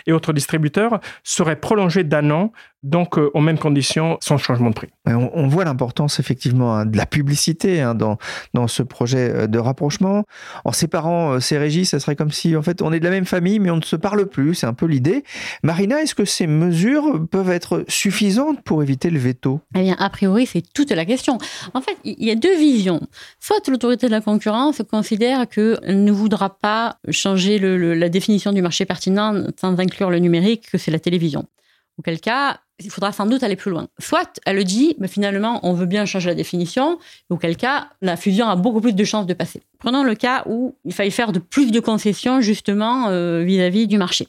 et 0.07 0.13
autres 0.13 0.33
distributeurs 0.33 1.01
seraient 1.23 1.57
prolongés 1.57 2.05
d'un 2.05 2.31
an 2.31 2.53
donc 2.85 3.17
aux 3.17 3.41
mêmes 3.41 3.59
conditions 3.59 4.19
sans 4.21 4.37
changement 4.37 4.69
de 4.69 4.75
prix. 4.75 4.89
On, 5.07 5.49
voit 5.49 5.65
l'importance 5.65 6.21
effectivement 6.21 6.77
hein, 6.77 6.87
de 6.87 6.97
la 6.97 7.07
publicité 7.07 7.81
hein, 7.81 7.95
dans, 7.95 8.19
dans 8.53 8.69
ce 8.69 8.83
projet 8.83 9.31
euh, 9.31 9.47
de 9.47 9.59
rapprochement. 9.59 10.25
En 10.65 10.73
séparant 10.73 11.33
euh, 11.33 11.41
ces 11.41 11.57
régies, 11.57 11.87
ça 11.87 11.99
serait 11.99 12.15
comme 12.15 12.31
si 12.31 12.55
en 12.57 12.63
fait 12.63 12.83
on 12.83 12.93
est 12.93 13.01
de 13.01 13.05
la 13.05 13.11
même 13.11 13.25
famille 13.25 13.59
mais 13.59 13.71
on 13.71 13.77
ne 13.77 13.83
se 13.83 13.97
parle 13.97 14.27
plus, 14.27 14.55
c'est 14.55 14.67
un 14.67 14.75
peu 14.75 14.87
l'idée. 14.87 15.25
Marina, 15.63 16.03
est-ce 16.03 16.15
que 16.15 16.27
ces 16.27 16.47
mesures 16.47 17.27
peuvent 17.31 17.51
être 17.51 17.85
suffisantes 17.89 18.63
pour 18.63 18.83
éviter 18.83 19.09
le 19.09 19.19
veto? 19.19 19.61
Eh 19.75 19.81
bien, 19.81 19.97
a 19.99 20.11
priori, 20.11 20.47
c'est 20.47 20.63
toute 20.75 20.91
la 20.91 21.07
question. 21.07 21.39
En 21.73 21.81
fait, 21.81 21.97
il 22.05 22.23
y 22.23 22.31
a 22.31 22.35
deux 22.35 22.57
visions. 22.57 23.01
Soit 23.41 23.67
l'autorité 23.69 24.07
de 24.07 24.13
la 24.13 24.21
concurrence 24.21 24.83
considère 24.91 25.49
qu'elle 25.49 26.05
ne 26.05 26.13
voudra 26.13 26.51
pas 26.51 26.99
changer 27.11 27.59
la 27.59 28.09
définition 28.11 28.53
du 28.53 28.61
marché 28.61 28.85
pertinent 28.85 29.44
sans 29.61 29.79
inclure 29.81 30.11
le 30.11 30.19
numérique, 30.19 30.71
que 30.71 30.79
c'est 30.79 30.91
la 30.91 30.99
télévision. 30.99 31.47
Auquel 31.99 32.21
cas, 32.21 32.61
il 32.83 32.91
faudra 32.91 33.13
sans 33.13 33.27
doute 33.27 33.43
aller 33.43 33.57
plus 33.57 33.71
loin. 33.71 33.87
Soit 33.99 34.41
elle 34.47 34.57
le 34.57 34.65
dit, 34.65 34.97
mais 34.99 35.09
finalement, 35.09 35.61
on 35.63 35.75
veut 35.75 35.87
bien 35.87 36.07
changer 36.07 36.31
la 36.31 36.35
définition, 36.35 36.99
auquel 37.31 37.57
cas, 37.57 37.89
la 38.03 38.17
fusion 38.17 38.49
a 38.49 38.57
beaucoup 38.57 38.81
plus 38.81 38.95
de 38.95 39.05
chances 39.05 39.27
de 39.27 39.35
passer. 39.35 39.63
Prenons 39.79 40.03
le 40.03 40.15
cas 40.15 40.45
où 40.47 40.75
il 40.87 40.95
fallait 40.95 41.11
faire 41.11 41.31
de 41.31 41.39
plus 41.39 41.71
de 41.71 41.79
concessions, 41.79 42.41
justement, 42.41 43.09
euh, 43.09 43.43
vis-à-vis 43.45 43.87
du 43.87 43.99
marché. 43.99 44.29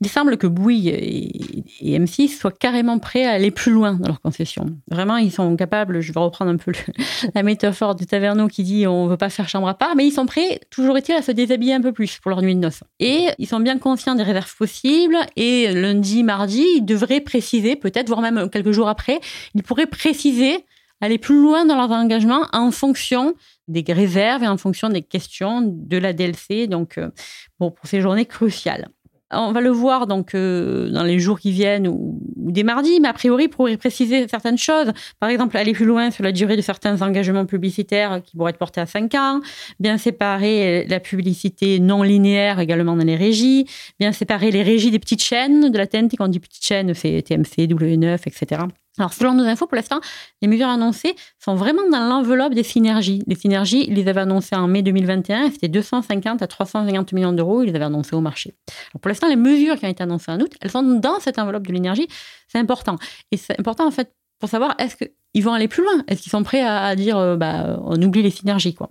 Il 0.00 0.08
semble 0.08 0.36
que 0.36 0.48
Bouygues 0.48 0.88
et, 0.88 1.98
M6 1.98 2.36
soient 2.36 2.50
carrément 2.50 2.98
prêts 2.98 3.24
à 3.24 3.30
aller 3.30 3.52
plus 3.52 3.70
loin 3.70 3.92
dans 3.92 4.08
leurs 4.08 4.20
concessions. 4.20 4.66
Vraiment, 4.90 5.16
ils 5.16 5.30
sont 5.30 5.54
capables, 5.56 6.00
je 6.00 6.12
vais 6.12 6.20
reprendre 6.20 6.50
un 6.50 6.56
peu 6.56 6.72
la 7.34 7.42
métaphore 7.44 7.94
de 7.94 8.04
Taverneau 8.04 8.48
qui 8.48 8.64
dit 8.64 8.86
on 8.88 9.04
ne 9.04 9.10
veut 9.10 9.16
pas 9.16 9.30
faire 9.30 9.48
chambre 9.48 9.68
à 9.68 9.74
part, 9.74 9.94
mais 9.94 10.04
ils 10.04 10.12
sont 10.12 10.26
prêts, 10.26 10.60
toujours 10.70 10.98
est-il, 10.98 11.14
à 11.14 11.22
se 11.22 11.30
déshabiller 11.30 11.74
un 11.74 11.80
peu 11.80 11.92
plus 11.92 12.18
pour 12.18 12.30
leur 12.30 12.42
nuit 12.42 12.56
de 12.56 12.60
noces. 12.60 12.82
Et 12.98 13.28
ils 13.38 13.46
sont 13.46 13.60
bien 13.60 13.78
conscients 13.78 14.16
des 14.16 14.24
réserves 14.24 14.56
possibles, 14.56 15.16
et 15.36 15.72
lundi, 15.72 16.24
mardi, 16.24 16.64
ils 16.76 16.84
devraient 16.84 17.20
préciser 17.20 17.76
peut-être, 17.78 18.08
voire 18.08 18.20
même 18.20 18.50
quelques 18.50 18.72
jours 18.72 18.88
après, 18.88 19.20
ils 19.54 19.62
pourraient 19.62 19.86
préciser, 19.86 20.64
aller 21.00 21.18
plus 21.18 21.40
loin 21.40 21.64
dans 21.64 21.76
leurs 21.76 21.92
engagements 21.92 22.46
en 22.52 22.70
fonction 22.70 23.34
des 23.68 23.84
réserves 23.92 24.42
et 24.42 24.48
en 24.48 24.56
fonction 24.56 24.88
des 24.88 25.02
questions 25.02 25.62
de 25.62 25.96
la 25.96 26.12
DLC, 26.12 26.66
donc 26.66 26.98
euh, 26.98 27.10
pour 27.58 27.74
ces 27.84 28.00
journées 28.00 28.26
cruciales. 28.26 28.88
On 29.30 29.52
va 29.52 29.60
le 29.60 29.70
voir 29.70 30.06
donc 30.06 30.34
euh, 30.34 30.88
dans 30.90 31.02
les 31.02 31.18
jours 31.18 31.38
qui 31.38 31.50
viennent 31.50 31.86
ou, 31.86 32.18
des 32.36 32.62
mardis, 32.62 32.98
mais 33.00 33.08
a 33.08 33.12
priori, 33.12 33.48
pour 33.48 33.68
préciser 33.78 34.26
certaines 34.26 34.56
choses, 34.56 34.92
par 35.20 35.28
exemple, 35.28 35.56
aller 35.58 35.74
plus 35.74 35.84
loin 35.84 36.10
sur 36.10 36.24
la 36.24 36.32
durée 36.32 36.56
de 36.56 36.62
certains 36.62 37.02
engagements 37.02 37.44
publicitaires 37.44 38.22
qui 38.24 38.36
pourraient 38.36 38.50
être 38.50 38.58
portés 38.58 38.80
à 38.80 38.86
5 38.86 39.14
ans, 39.14 39.40
bien 39.80 39.98
séparer 39.98 40.86
la 40.88 40.98
publicité 40.98 41.78
non 41.78 42.02
linéaire 42.02 42.58
également 42.58 42.96
dans 42.96 43.04
les 43.04 43.16
régies, 43.16 43.66
bien 44.00 44.12
séparer 44.12 44.50
les 44.50 44.62
régies 44.62 44.90
des 44.90 44.98
petites 44.98 45.22
chaînes 45.22 45.70
de 45.70 45.76
la 45.76 45.86
TNT, 45.86 46.16
quand 46.16 46.24
on 46.24 46.28
dit 46.28 46.40
petites 46.40 46.64
chaînes, 46.64 46.94
c'est 46.94 47.22
TMC, 47.22 47.66
W9, 47.66 48.18
etc. 48.26 48.62
Alors, 48.98 49.12
selon 49.12 49.34
nos 49.34 49.44
infos, 49.44 49.66
pour 49.66 49.76
l'instant, 49.76 50.00
les 50.42 50.48
mesures 50.48 50.68
annoncées 50.68 51.14
sont 51.38 51.54
vraiment 51.54 51.88
dans 51.90 52.08
l'enveloppe 52.08 52.54
des 52.54 52.62
synergies. 52.62 53.22
Les 53.26 53.34
synergies, 53.34 53.86
ils 53.88 53.94
les 53.94 54.08
avaient 54.08 54.20
annoncées 54.20 54.56
en 54.56 54.66
mai 54.66 54.82
2021, 54.82 55.50
c'était 55.50 55.68
250 55.68 56.42
à 56.42 56.46
350 56.46 57.12
millions 57.12 57.32
d'euros, 57.32 57.62
ils 57.62 57.68
les 57.68 57.74
avaient 57.74 57.84
annoncées 57.84 58.16
au 58.16 58.20
marché. 58.20 58.54
pour 59.00 59.08
l'instant, 59.08 59.28
les 59.28 59.36
mesures 59.36 59.76
qui 59.76 59.86
ont 59.86 59.90
été 59.90 60.02
annoncées 60.02 60.32
en 60.32 60.40
août, 60.40 60.52
elles 60.60 60.70
sont 60.70 60.82
dans 60.82 61.20
cette 61.20 61.38
enveloppe 61.38 61.66
de 61.66 61.72
l'énergie. 61.72 62.08
C'est 62.48 62.58
important. 62.58 62.96
Et 63.30 63.36
c'est 63.36 63.58
important, 63.58 63.86
en 63.86 63.90
fait, 63.90 64.12
pour 64.38 64.48
savoir 64.48 64.74
est-ce 64.78 64.96
qu'ils 64.96 65.44
vont 65.44 65.52
aller 65.52 65.68
plus 65.68 65.82
loin? 65.82 66.04
Est-ce 66.06 66.22
qu'ils 66.22 66.30
sont 66.30 66.42
prêts 66.42 66.62
à, 66.62 66.94
dire, 66.96 67.18
euh, 67.18 67.36
bah, 67.36 67.78
on 67.84 68.00
oublie 68.02 68.22
les 68.22 68.30
synergies, 68.30 68.74
quoi? 68.74 68.90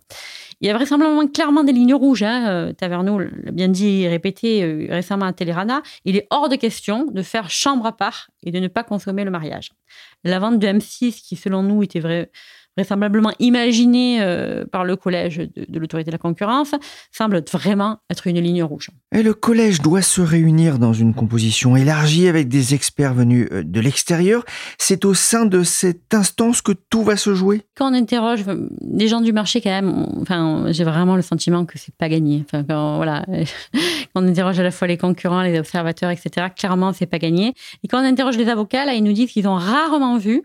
Il 0.62 0.68
y 0.68 0.72
a 0.72 0.74
vraisemblablement 0.74 1.28
clairement 1.28 1.64
des 1.64 1.72
lignes 1.72 1.94
rouges. 1.94 2.24
Hein. 2.24 2.50
Euh, 2.50 2.74
Taverneau 2.74 3.20
l'a 3.20 3.52
bien 3.52 3.68
dit 3.68 4.04
et 4.04 4.08
répété 4.08 4.64
euh, 4.64 4.88
récemment 4.90 5.26
à 5.26 5.34
Télérana. 5.34 5.84
Il 6.04 6.16
est 6.16 6.28
hors 6.32 6.50
de 6.50 6.56
question 6.56 7.06
de 7.06 7.22
faire 7.22 7.50
chambre 7.50 7.86
à 7.86 7.96
part 7.96 8.30
et 8.44 8.52
de 8.52 8.60
ne 8.60 8.68
pas 8.68 8.84
consommer 8.84 9.24
le 9.24 9.32
mariage. 9.32 9.72
La 10.24 10.40
vente 10.40 10.60
de 10.60 10.68
M6, 10.68 11.22
qui 11.22 11.36
selon 11.36 11.62
nous 11.62 11.84
était 11.84 12.00
vrai, 12.00 12.32
vraisemblablement 12.78 13.32
imaginé 13.40 14.22
euh, 14.22 14.64
par 14.72 14.86
le 14.86 14.96
collège 14.96 15.38
de, 15.38 15.80
l'autorité 15.80 16.12
de 16.12 16.16
la 16.16 16.20
concurrence, 16.20 16.76
semble 17.12 17.44
vraiment 17.52 17.98
être 18.12 18.28
une 18.28 18.40
ligne 18.40 18.64
rouge. 18.64 18.92
Et 19.12 19.24
le 19.24 19.34
collège 19.34 19.82
doit 19.82 20.04
se 20.04 20.22
réunir 20.22 20.78
dans 20.78 20.94
une 20.94 21.14
composition 21.14 21.76
élargie 21.76 22.28
avec 22.28 22.48
des 22.48 22.76
experts 22.76 23.16
venus 23.16 23.48
euh, 23.52 23.64
de 23.64 23.80
l'extérieur. 23.80 24.46
C'est 24.78 25.06
au 25.06 25.16
sein 25.16 25.46
de 25.46 25.64
cette 25.64 26.14
instance 26.14 26.62
que 26.62 26.72
tout 26.72 27.04
va 27.04 27.18
se 27.18 27.34
jouer? 27.34 27.64
Quand 27.76 27.92
on 27.92 27.96
interroge 27.96 28.46
des 28.82 29.08
gens 29.08 29.22
du 29.22 29.34
marché, 29.34 29.60
quand 29.60 29.70
même, 29.70 30.06
enfin, 30.22 30.66
j'ai 30.70 30.84
vraiment 30.84 31.16
le 31.16 31.24
sentiment 31.24 31.66
que 31.66 31.80
c'est 31.80 31.96
pas 31.96 32.10
gagné. 32.10 32.46
Enfin, 32.46 32.64
quand, 32.64 32.98
voilà, 32.98 33.26
quand 34.14 34.24
on 34.24 34.28
interroge 34.28 34.60
à 34.60 34.64
la 34.64 34.72
fois 34.72 34.88
les 34.88 34.98
concurrents, 34.98 35.42
les 35.42 35.58
observateurs, 35.58 36.12
etc., 36.12 36.48
clairement, 36.56 36.94
c'est 36.94 37.08
pas 37.08 37.20
gagné. 37.20 37.54
Et 37.84 37.88
quand 37.88 38.00
on 38.00 38.06
interroge 38.06 38.38
les 38.38 38.50
avocats, 38.50 38.86
là, 38.86 38.94
ils 38.94 39.04
nous 39.04 39.14
disent 39.14 39.32
qu'ils 39.32 39.48
ont 39.48 39.56
rarement 39.56 40.18
vu 40.18 40.44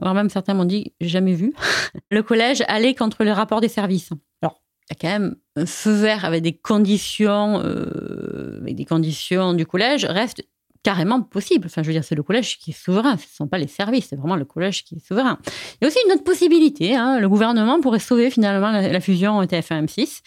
alors 0.00 0.14
même 0.14 0.30
certains 0.30 0.54
m'ont 0.54 0.64
dit, 0.64 0.92
jamais 1.00 1.34
vu, 1.34 1.52
le 2.10 2.22
collège 2.22 2.62
allait 2.68 2.94
contre 2.94 3.24
le 3.24 3.32
rapport 3.32 3.60
des 3.60 3.68
services. 3.68 4.10
Alors, 4.42 4.62
il 4.90 4.94
y 4.94 4.96
a 4.96 5.00
quand 5.00 5.18
même 5.18 5.36
un 5.56 5.66
feu 5.66 5.92
vert 5.92 6.24
avec 6.24 6.42
des 6.42 6.56
conditions, 6.56 7.60
euh, 7.64 8.58
avec 8.60 8.76
des 8.76 8.84
conditions 8.84 9.54
du 9.54 9.66
collège, 9.66 10.04
reste 10.04 10.42
carrément 10.82 11.20
possible. 11.20 11.66
Enfin, 11.66 11.82
je 11.82 11.88
veux 11.88 11.92
dire, 11.92 12.04
c'est 12.04 12.14
le 12.14 12.22
collège 12.22 12.58
qui 12.58 12.70
est 12.70 12.78
souverain, 12.84 13.16
ce 13.16 13.24
ne 13.24 13.34
sont 13.34 13.48
pas 13.48 13.58
les 13.58 13.66
services, 13.66 14.06
c'est 14.10 14.16
vraiment 14.16 14.36
le 14.36 14.44
collège 14.44 14.84
qui 14.84 14.96
est 14.96 15.06
souverain. 15.06 15.38
Il 15.46 15.78
y 15.82 15.84
a 15.84 15.88
aussi 15.88 15.98
une 16.06 16.12
autre 16.12 16.24
possibilité, 16.24 16.94
hein. 16.94 17.18
le 17.18 17.28
gouvernement 17.28 17.80
pourrait 17.80 17.98
sauver 17.98 18.30
finalement 18.30 18.70
la, 18.70 19.00
fusion 19.00 19.42
TF1-M6, 19.42 20.20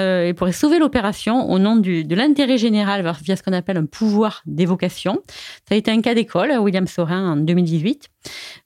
euh, 0.00 0.26
il 0.28 0.34
pourrait 0.34 0.52
sauver 0.52 0.78
l'opération 0.78 1.50
au 1.50 1.58
nom 1.58 1.76
de 1.76 2.14
l'intérêt 2.14 2.58
général 2.58 3.08
via 3.22 3.36
ce 3.36 3.42
qu'on 3.42 3.52
appelle 3.52 3.76
un 3.76 3.86
pouvoir 3.86 4.42
d'évocation. 4.46 5.20
Ça 5.68 5.74
a 5.74 5.76
été 5.76 5.90
un 5.90 6.00
cas 6.00 6.14
d'école, 6.14 6.58
William 6.58 6.86
Sorin, 6.86 7.32
en 7.32 7.36
2018. 7.36 8.08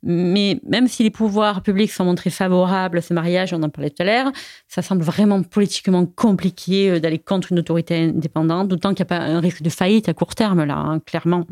Mais 0.02 0.60
même 0.66 0.88
si 0.88 1.02
les 1.02 1.10
pouvoirs 1.10 1.62
publics 1.62 1.90
sont 1.90 2.04
montrés 2.04 2.30
favorables 2.30 2.98
à 2.98 3.00
ce 3.00 3.14
mariage, 3.14 3.52
on 3.52 3.62
en 3.62 3.68
parlait 3.68 3.90
tout 3.90 4.02
à 4.02 4.04
l'heure, 4.04 4.32
ça 4.68 4.82
semble 4.82 5.02
vraiment 5.02 5.42
politiquement 5.42 6.06
compliqué 6.06 6.90
euh, 6.90 7.00
d'aller 7.00 7.18
contre 7.18 7.52
une 7.52 7.58
autorité 7.58 7.96
indépendante, 7.96 8.68
d'autant 8.68 8.94
qu'il 8.94 9.06
n'y 9.06 9.12
a 9.12 9.18
pas 9.18 9.24
un 9.24 9.40
risque 9.40 9.62
de 9.62 9.70
faillite 9.70 10.08
à 10.08 10.14
court 10.14 10.34
terme, 10.34 10.64
là, 10.64 10.76
hein, 10.76 11.00
clairement. 11.00 11.44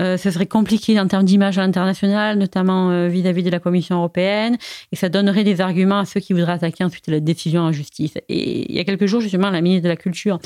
Euh, 0.00 0.16
ce 0.16 0.30
serait 0.30 0.46
compliqué 0.46 0.98
en 1.00 1.08
termes 1.08 1.24
d'image 1.24 1.58
à 1.58 1.62
l'international, 1.62 2.38
notamment 2.38 2.90
euh, 2.90 3.08
vis-à-vis 3.08 3.42
de 3.42 3.50
la 3.50 3.60
Commission 3.60 3.96
européenne, 3.96 4.56
et 4.92 4.96
ça 4.96 5.08
donnerait 5.08 5.44
des 5.44 5.60
arguments 5.60 5.98
à 5.98 6.04
ceux 6.04 6.20
qui 6.20 6.32
voudraient 6.32 6.52
attaquer 6.52 6.84
ensuite 6.84 7.08
la 7.08 7.20
décision 7.20 7.62
en 7.62 7.72
justice. 7.72 8.14
Et 8.28 8.70
il 8.70 8.76
y 8.76 8.80
a 8.80 8.84
quelques 8.84 9.06
jours, 9.06 9.20
justement, 9.20 9.50
la 9.50 9.60
ministre 9.60 9.84
de 9.84 9.88
la 9.88 9.96
Culture 9.96 10.38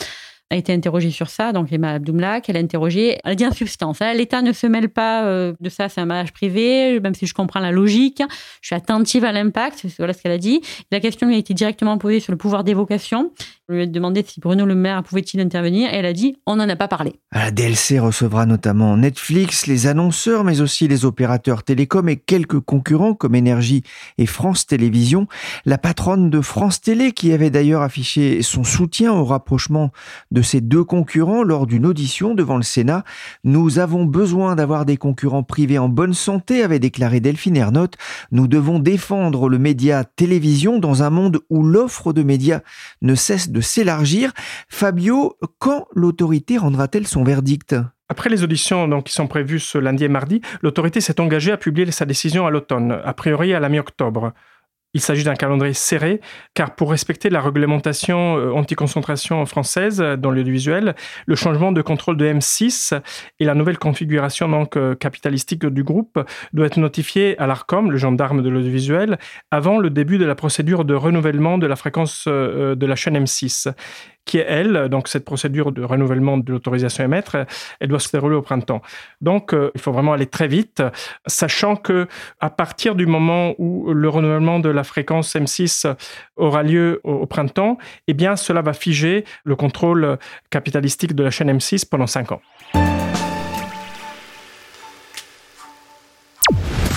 a 0.52 0.56
été 0.56 0.72
interrogée 0.72 1.10
sur 1.10 1.30
ça, 1.30 1.52
donc 1.52 1.72
Emma 1.72 1.92
Abdoumla, 1.92 2.42
qu'elle 2.42 2.58
a 2.58 2.60
interrogée. 2.60 3.18
Elle 3.24 3.36
dit 3.36 3.46
en 3.46 3.52
substance, 3.52 4.02
hein, 4.02 4.12
l'État 4.12 4.42
ne 4.42 4.52
se 4.52 4.66
mêle 4.66 4.90
pas 4.90 5.24
euh, 5.24 5.54
de 5.60 5.68
ça, 5.70 5.88
c'est 5.88 6.00
un 6.00 6.04
mariage 6.04 6.32
privé, 6.32 7.00
même 7.00 7.14
si 7.14 7.26
je 7.26 7.32
comprends 7.32 7.60
la 7.60 7.70
logique, 7.70 8.22
je 8.60 8.66
suis 8.66 8.76
attentive 8.76 9.24
à 9.24 9.32
l'impact, 9.32 9.86
voilà 9.98 10.12
ce 10.12 10.22
qu'elle 10.22 10.32
a 10.32 10.38
dit. 10.38 10.60
La 10.90 11.00
question 11.00 11.26
lui 11.26 11.36
a 11.36 11.38
été 11.38 11.54
directement 11.54 11.96
posée 11.96 12.20
sur 12.20 12.32
le 12.32 12.36
pouvoir 12.36 12.64
d'évocation. 12.64 13.32
On 13.68 13.74
lui 13.74 13.82
a 13.82 13.86
demandé 13.86 14.22
si 14.26 14.40
Bruno 14.40 14.66
Le 14.66 14.74
Maire 14.74 15.02
pouvait-il 15.02 15.40
intervenir, 15.40 15.92
et 15.92 15.96
elle 15.96 16.06
a 16.06 16.12
dit, 16.12 16.36
on 16.46 16.56
n'en 16.56 16.68
a 16.68 16.76
pas 16.76 16.88
parlé. 16.88 17.14
La 17.32 17.50
DLC 17.50 17.98
recevra 17.98 18.44
notamment 18.44 18.98
Netflix, 18.98 19.66
les 19.66 19.86
annonceurs, 19.86 20.44
mais 20.44 20.60
aussi 20.60 20.86
les 20.86 21.06
opérateurs 21.06 21.62
télécoms 21.62 22.08
et 22.08 22.16
quelques 22.16 22.60
concurrents 22.60 23.14
comme 23.14 23.34
Énergie 23.34 23.82
et 24.18 24.26
France 24.26 24.66
Télévisions. 24.66 25.28
La 25.64 25.78
patronne 25.78 26.28
de 26.28 26.42
France 26.42 26.82
Télé, 26.82 27.12
qui 27.12 27.32
avait 27.32 27.48
d'ailleurs 27.48 27.80
affiché 27.80 28.42
son 28.42 28.64
soutien 28.64 29.12
au 29.14 29.24
rapprochement 29.24 29.90
de 30.30 30.41
ces 30.42 30.60
deux 30.60 30.84
concurrents 30.84 31.42
lors 31.42 31.66
d'une 31.66 31.86
audition 31.86 32.34
devant 32.34 32.56
le 32.56 32.62
Sénat. 32.62 33.04
Nous 33.44 33.78
avons 33.78 34.04
besoin 34.04 34.54
d'avoir 34.54 34.84
des 34.84 34.96
concurrents 34.96 35.42
privés 35.42 35.78
en 35.78 35.88
bonne 35.88 36.14
santé, 36.14 36.62
avait 36.62 36.78
déclaré 36.78 37.20
Delphine 37.20 37.56
Ernotte. 37.56 37.96
Nous 38.30 38.48
devons 38.48 38.78
défendre 38.78 39.48
le 39.48 39.58
média 39.58 40.04
télévision 40.04 40.78
dans 40.78 41.02
un 41.02 41.10
monde 41.10 41.40
où 41.50 41.62
l'offre 41.62 42.12
de 42.12 42.22
médias 42.22 42.60
ne 43.00 43.14
cesse 43.14 43.50
de 43.50 43.60
s'élargir. 43.60 44.32
Fabio, 44.68 45.36
quand 45.58 45.86
l'autorité 45.94 46.58
rendra-t-elle 46.58 47.06
son 47.06 47.24
verdict? 47.24 47.74
Après 48.08 48.28
les 48.28 48.44
auditions 48.44 48.88
donc, 48.88 49.04
qui 49.04 49.14
sont 49.14 49.26
prévues 49.26 49.58
ce 49.58 49.78
lundi 49.78 50.04
et 50.04 50.08
mardi, 50.08 50.42
l'autorité 50.60 51.00
s'est 51.00 51.18
engagée 51.18 51.50
à 51.50 51.56
publier 51.56 51.90
sa 51.92 52.04
décision 52.04 52.46
à 52.46 52.50
l'automne, 52.50 53.00
a 53.02 53.14
priori 53.14 53.54
à 53.54 53.60
la 53.60 53.70
mi-octobre. 53.70 54.32
Il 54.94 55.00
s'agit 55.00 55.24
d'un 55.24 55.34
calendrier 55.34 55.74
serré, 55.74 56.20
car 56.54 56.74
pour 56.74 56.90
respecter 56.90 57.30
la 57.30 57.40
réglementation 57.40 58.36
euh, 58.36 58.52
anti-concentration 58.52 59.44
française 59.46 59.98
dans 60.18 60.30
l'audiovisuel, 60.30 60.94
le 61.26 61.34
changement 61.34 61.72
de 61.72 61.80
contrôle 61.80 62.16
de 62.16 62.26
M6 62.26 63.00
et 63.40 63.44
la 63.44 63.54
nouvelle 63.54 63.78
configuration 63.78 64.48
donc 64.48 64.76
euh, 64.76 64.94
capitalistique 64.94 65.64
du 65.64 65.82
groupe 65.82 66.22
doit 66.52 66.66
être 66.66 66.76
notifié 66.76 67.38
à 67.38 67.46
l'ARCOM, 67.46 67.90
le 67.90 67.96
gendarme 67.96 68.42
de 68.42 68.48
l'audiovisuel, 68.48 69.18
avant 69.50 69.78
le 69.78 69.88
début 69.88 70.18
de 70.18 70.26
la 70.26 70.34
procédure 70.34 70.84
de 70.84 70.94
renouvellement 70.94 71.58
de 71.58 71.66
la 71.66 71.76
fréquence 71.76 72.24
euh, 72.28 72.74
de 72.74 72.86
la 72.86 72.96
chaîne 72.96 73.16
M6 73.16 73.72
qui 74.24 74.38
est 74.38 74.46
elle, 74.46 74.88
donc 74.88 75.08
cette 75.08 75.24
procédure 75.24 75.72
de 75.72 75.82
renouvellement 75.82 76.38
de 76.38 76.52
l'autorisation 76.52 77.04
à 77.04 77.06
émettre, 77.06 77.36
elle 77.80 77.88
doit 77.88 78.00
se 78.00 78.10
dérouler 78.10 78.36
au 78.36 78.42
printemps. 78.42 78.82
Donc 79.20 79.52
euh, 79.52 79.70
il 79.74 79.80
faut 79.80 79.92
vraiment 79.92 80.12
aller 80.12 80.26
très 80.26 80.48
vite, 80.48 80.82
sachant 81.26 81.76
que 81.76 82.06
à 82.40 82.50
partir 82.50 82.94
du 82.94 83.06
moment 83.06 83.54
où 83.58 83.92
le 83.92 84.08
renouvellement 84.08 84.58
de 84.58 84.68
la 84.68 84.84
fréquence 84.84 85.34
M6 85.34 85.94
aura 86.36 86.62
lieu 86.62 87.00
au, 87.04 87.26
printemps, 87.26 87.78
eh 88.08 88.14
bien 88.14 88.36
cela 88.36 88.62
va 88.62 88.72
figer 88.72 89.24
le 89.44 89.56
contrôle 89.56 90.18
capitalistique 90.50 91.14
de 91.14 91.22
la 91.22 91.30
chaîne 91.30 91.50
M6 91.50 91.88
pendant 91.88 92.06
cinq 92.06 92.32
ans. 92.32 92.40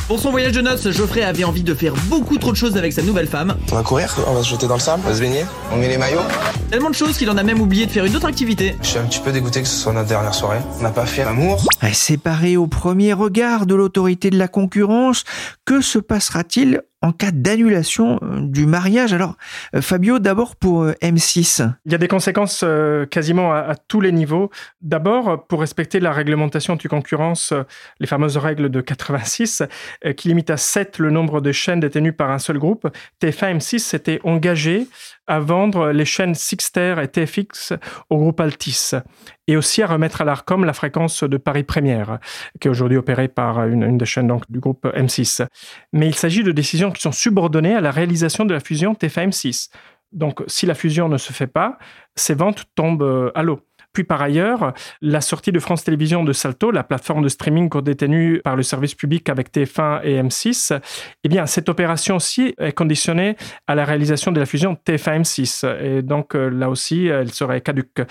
Pour 0.08 0.20
son 0.20 0.30
voyage 0.30 0.52
de 0.52 0.62
noces, 0.62 0.92
Geoffrey 0.92 1.24
avait 1.24 1.46
envie 1.46 1.64
de 1.64 1.74
faire 1.74 1.96
beaucoup 2.10 2.38
trop 2.38 2.52
de 2.52 2.56
choses 2.56 2.78
avec 2.78 2.94
sa 2.94 3.02
nouvelle 3.02 3.26
femme. 3.26 3.58
On 3.72 3.76
va 3.76 3.82
courir, 3.82 4.16
on 4.28 4.36
va 4.36 4.44
se 4.44 4.50
jeter 4.50 4.68
dans 4.68 4.76
le 4.76 4.80
sable, 4.80 5.02
on 5.04 5.10
va 5.10 5.16
se 5.16 5.20
baigner, 5.20 5.46
on 5.72 5.78
met 5.78 5.88
les 5.88 5.98
maillots. 5.98 6.22
Tellement 6.70 6.92
de 6.92 6.96
choses 6.96 7.18
qu'il 7.18 7.28
en 7.32 7.38
a 7.38 7.42
même 7.42 7.60
oublié 7.60 7.88
de 7.88 7.92
faire 7.92 8.06
une 8.06 8.16
autre 8.16 8.28
activité. 8.28 8.76
Je 8.84 8.88
suis 8.88 9.00
un 9.00 9.06
petit 9.06 9.20
peu 9.20 9.32
dégoûté 9.32 9.64
que 9.64 9.68
ce 9.68 9.76
soit 9.76 9.94
notre 9.94 10.08
dernière 10.08 10.36
soirée. 10.36 10.60
On 10.80 10.84
n'a 10.84 10.92
pas 10.92 11.08
fait 11.08 11.24
l'amour. 11.24 11.66
Séparé 11.92 12.56
au 12.56 12.68
premier 12.68 13.14
regard 13.14 13.66
de 13.66 13.74
l'autorité 13.74 14.30
de 14.30 14.38
la 14.38 14.48
concurrence, 14.48 15.24
que 15.66 15.82
se 15.82 15.98
passera-t-il 15.98 16.84
en 17.06 17.12
cas 17.12 17.32
d'annulation 17.32 18.20
euh, 18.24 18.42
du 18.42 18.66
mariage. 18.66 19.14
Alors, 19.14 19.36
euh, 19.76 19.82
Fabio, 19.82 20.18
d'abord 20.20 20.56
pour 20.56 20.84
euh, 20.84 20.94
M6. 21.04 21.72
Il 21.86 21.92
y 21.92 21.96
a 21.96 21.98
des 22.00 22.08
conséquences 22.08 22.66
quasiment 23.12 23.54
à, 23.54 23.76
tous 23.76 24.02
les 24.02 24.12
niveaux. 24.12 24.50
D'abord, 24.82 25.46
pour 25.48 25.60
respecter 25.60 26.00
la 26.00 26.12
réglementation 26.12 26.74
anti-concurrence, 26.74 27.54
les 28.00 28.08
fameuses 28.08 28.38
règles 28.38 28.70
de 28.70 28.82
86, 28.82 29.64
qui 30.18 30.28
limitent 30.28 30.50
à 30.50 30.58
7 30.58 30.98
le 31.00 31.12
nombre 31.12 31.42
de 31.42 31.52
chaînes 31.52 31.80
détenues 31.80 32.14
par 32.14 32.32
un 32.32 32.40
seul 32.40 32.58
groupe, 32.58 32.88
TF1 33.22 33.58
M6 33.58 33.80
s'était 33.80 34.20
engagé 34.24 34.88
à 35.28 35.40
vendre 35.40 35.92
les 35.92 36.06
chaînes 36.06 36.36
Sixter 36.36 36.96
et 37.02 37.08
TFX 37.08 37.74
au 38.10 38.18
groupe 38.18 38.40
Altis 38.40 38.92
et 39.48 39.58
aussi 39.58 39.82
à 39.82 39.88
remettre 39.88 40.22
à 40.22 40.26
l'ARCOM 40.26 40.66
la 40.66 40.74
fréquence 40.74 41.24
de 41.24 41.38
Paris 41.38 41.64
Première, 41.64 42.20
qui 42.60 42.68
est 42.68 42.72
aujourd'hui 42.72 42.98
opérée 42.98 43.28
par 43.28 43.66
une, 43.68 43.98
des 43.98 44.06
chaînes 44.06 44.28
donc, 44.28 44.50
du 44.50 44.60
groupe 44.60 44.86
M6. 44.86 45.46
Mais 45.94 46.08
il 46.08 46.16
s'agit 46.16 46.44
de 46.44 46.52
décisions 46.52 46.92
qui 46.92 47.02
sont 47.02 47.12
subordonnées 47.12 47.76
à 47.76 47.82
la 47.82 47.92
réalisation 47.92 48.46
de 48.46 48.54
la 48.54 48.60
fusion 48.60 48.94
TF1-M6. 48.94 49.70
Donc 50.12 50.44
si 50.48 50.66
la 50.66 50.76
fusion 50.76 51.10
ne 51.10 51.18
se 51.18 51.34
fait 51.34 51.48
pas, 51.48 51.78
ces 52.16 52.34
ventes 52.34 52.66
tombent 52.76 53.32
à 53.36 53.44
l'eau. 53.44 53.62
Puis 53.96 54.04
par 54.04 54.22
ailleurs, 54.22 54.74
la 55.02 55.22
sortie 55.22 55.54
de 55.54 55.60
France 55.60 55.86
Télévisions 55.86 56.24
de 56.24 56.34
Salto, 56.34 56.70
la 56.70 56.84
plateforme 56.84 57.24
de 57.24 57.30
streaming 57.30 57.70
détenue 57.82 58.42
par 58.44 58.58
le 58.58 58.62
service 58.62 58.94
public 58.94 59.30
avec 59.30 59.54
TF1 59.54 60.02
et 60.04 60.22
M6, 60.22 60.78
eh 61.24 61.30
bien, 61.30 61.46
cette 61.46 61.70
opération 61.70 62.18
aussi 62.18 62.54
est 62.60 62.74
conditionnée 62.74 63.38
à 63.68 63.74
la 63.74 63.86
réalisation 63.86 64.34
de 64.34 64.40
la 64.40 64.46
fusion 64.46 64.78
TF1-M6. 64.86 65.82
Et 65.82 66.02
donc, 66.02 66.36
euh, 66.36 66.50
là 66.50 66.70
aussi, 66.70 67.08
elle 67.08 67.32
serait 67.32 67.62
caduque. 67.62 68.02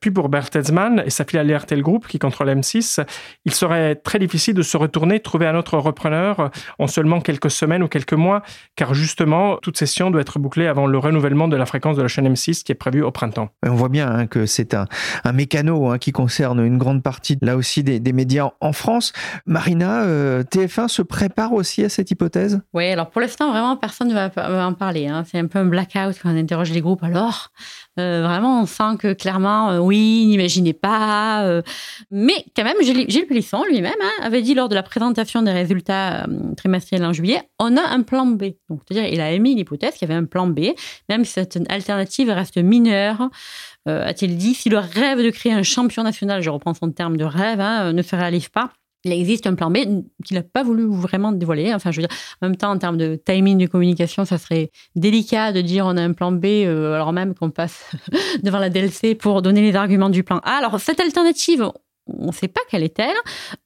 Puis 0.00 0.10
pour 0.10 0.30
Bertelsmann 0.30 1.02
et 1.04 1.10
sa 1.10 1.24
filiale 1.24 1.54
RTL 1.54 1.82
Group, 1.82 2.06
qui 2.06 2.18
contrôle 2.18 2.48
M6, 2.48 3.04
il 3.44 3.52
serait 3.52 3.96
très 3.96 4.18
difficile 4.18 4.54
de 4.54 4.62
se 4.62 4.78
retourner, 4.78 5.20
trouver 5.20 5.46
un 5.46 5.56
autre 5.56 5.76
repreneur 5.76 6.50
en 6.78 6.86
seulement 6.86 7.20
quelques 7.20 7.50
semaines 7.50 7.82
ou 7.82 7.88
quelques 7.88 8.14
mois, 8.14 8.42
car 8.76 8.94
justement, 8.94 9.58
toute 9.58 9.76
session 9.76 10.10
doit 10.10 10.22
être 10.22 10.38
bouclée 10.38 10.68
avant 10.68 10.86
le 10.86 10.96
renouvellement 10.96 11.48
de 11.48 11.56
la 11.56 11.66
fréquence 11.66 11.98
de 11.98 12.02
la 12.02 12.08
chaîne 12.08 12.32
M6 12.32 12.62
qui 12.62 12.72
est 12.72 12.76
prévu 12.76 13.02
au 13.02 13.10
printemps. 13.10 13.50
On 13.62 13.74
voit 13.74 13.90
bien 13.90 14.08
hein, 14.08 14.26
que 14.26 14.46
c'est 14.46 14.72
un 14.72 14.86
mécano 15.34 15.90
hein, 15.90 15.98
qui 15.98 16.12
concerne 16.12 16.64
une 16.64 16.78
grande 16.78 17.02
partie 17.02 17.36
là 17.42 17.56
aussi 17.56 17.82
des, 17.82 18.12
médias 18.12 18.50
en 18.60 18.72
France. 18.72 19.12
Marina, 19.46 20.02
euh, 20.04 20.42
TF1 20.44 20.88
se 20.88 21.02
prépare 21.02 21.52
aussi 21.52 21.84
à 21.84 21.88
cette 21.88 22.10
hypothèse? 22.10 22.60
Oui, 22.72 22.86
alors 22.86 23.10
pour 23.10 23.20
l'instant, 23.20 23.50
vraiment, 23.50 23.76
personne 23.76 24.08
ne 24.08 24.14
va, 24.14 24.66
en 24.66 24.72
parler. 24.72 25.08
Hein. 25.08 25.24
C'est 25.30 25.38
un 25.38 25.46
peu 25.46 25.58
un 25.58 25.64
blackout 25.64 26.16
quand 26.22 26.32
on 26.32 26.36
interroge 26.36 26.70
les 26.70 26.80
groupes. 26.80 27.02
Alors, 27.02 27.50
euh, 27.98 28.22
vraiment, 28.22 28.62
on 28.62 28.66
sent 28.66 28.96
que 28.98 29.12
clairement, 29.12 29.70
euh, 29.70 29.78
oui, 29.78 30.26
n'imaginez 30.26 30.72
pas. 30.72 31.62
mais 32.10 32.44
quand 32.56 32.64
même, 32.64 32.76
Gilles 32.80 33.26
Plisson 33.26 33.64
lui-même 33.64 33.92
hein, 34.00 34.22
avait 34.22 34.42
dit 34.42 34.54
lors 34.54 34.68
de 34.68 34.74
la 34.74 34.82
présentation 34.82 35.42
des 35.42 35.52
résultats 35.52 36.26
trimestriels 36.56 37.04
en 37.04 37.12
juillet, 37.12 37.42
on 37.58 37.76
a 37.76 37.82
un 37.82 38.02
plan 38.02 38.26
B. 38.26 38.44
Donc, 38.68 38.80
c'est-à-dire, 38.86 39.12
il 39.12 39.20
a 39.20 39.30
émis 39.32 39.54
l'hypothèse 39.54 39.94
qu'il 39.94 40.08
y 40.08 40.10
avait 40.10 40.20
un 40.20 40.24
plan 40.24 40.46
B, 40.46 40.70
même 41.08 41.24
si 41.24 41.32
cette 41.32 41.58
alternative 41.68 42.30
reste 42.30 42.58
mineure. 42.58 43.30
Euh, 43.88 44.06
a-t-il 44.06 44.36
dit, 44.36 44.54
si 44.54 44.68
le 44.68 44.78
rêve 44.78 45.22
de 45.22 45.30
créer 45.30 45.52
un 45.52 45.62
champion 45.62 46.02
national, 46.02 46.42
je 46.42 46.50
reprends 46.50 46.74
son 46.74 46.90
terme 46.90 47.16
de 47.16 47.24
rêve, 47.24 47.60
hein, 47.60 47.92
ne 47.92 48.02
se 48.02 48.16
réalise 48.16 48.48
pas, 48.48 48.70
il 49.04 49.12
existe 49.12 49.46
un 49.46 49.54
plan 49.54 49.70
B 49.70 49.78
qu'il 50.24 50.36
n'a 50.36 50.42
pas 50.42 50.62
voulu 50.62 50.86
vraiment 50.88 51.32
dévoiler. 51.32 51.74
Enfin, 51.74 51.90
je 51.90 52.00
veux 52.00 52.06
dire, 52.06 52.16
en 52.40 52.48
même 52.48 52.56
temps, 52.56 52.70
en 52.70 52.78
termes 52.78 52.96
de 52.96 53.20
timing 53.24 53.58
de 53.58 53.66
communication, 53.66 54.24
ça 54.24 54.38
serait 54.38 54.70
délicat 54.96 55.52
de 55.52 55.60
dire 55.60 55.86
on 55.86 55.96
a 55.96 56.02
un 56.02 56.12
plan 56.12 56.32
B 56.32 56.46
euh, 56.46 56.94
alors 56.94 57.12
même 57.12 57.34
qu'on 57.34 57.50
passe 57.50 57.90
devant 58.42 58.58
la 58.58 58.70
DLC 58.70 59.14
pour 59.14 59.42
donner 59.42 59.60
les 59.60 59.76
arguments 59.76 60.10
du 60.10 60.22
plan 60.22 60.38
A. 60.38 60.56
Alors, 60.58 60.80
cette 60.80 61.00
alternative, 61.00 61.70
on 62.06 62.26
ne 62.26 62.32
sait 62.32 62.48
pas 62.48 62.60
quelle 62.70 62.82
est-elle. 62.82 63.16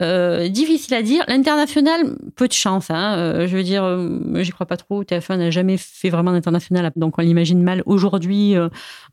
Euh, 0.02 0.48
difficile 0.48 0.94
à 0.94 1.02
dire. 1.02 1.24
L'international, 1.26 2.16
peu 2.36 2.46
de 2.46 2.52
chance. 2.52 2.90
Hein. 2.90 3.16
Euh, 3.18 3.46
je 3.48 3.56
veux 3.56 3.64
dire, 3.64 3.82
euh, 3.84 4.42
j'y 4.42 4.50
crois 4.52 4.66
pas 4.66 4.76
trop. 4.76 5.02
TF1 5.02 5.36
n'a 5.36 5.50
jamais 5.50 5.76
fait 5.76 6.08
vraiment 6.08 6.32
d'international, 6.32 6.90
donc 6.96 7.18
on 7.18 7.22
l'imagine 7.22 7.62
mal 7.62 7.82
aujourd'hui 7.86 8.54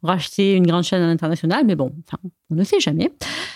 racheter 0.03 0.53
une 0.53 0.67
grande 0.67 0.83
chaîne 0.83 1.01
à 1.01 1.07
l'international. 1.07 1.63
Mais 1.65 1.75
bon, 1.75 1.91
on 2.51 2.55
ne 2.55 2.63
sait 2.63 2.79
jamais. 2.79 3.09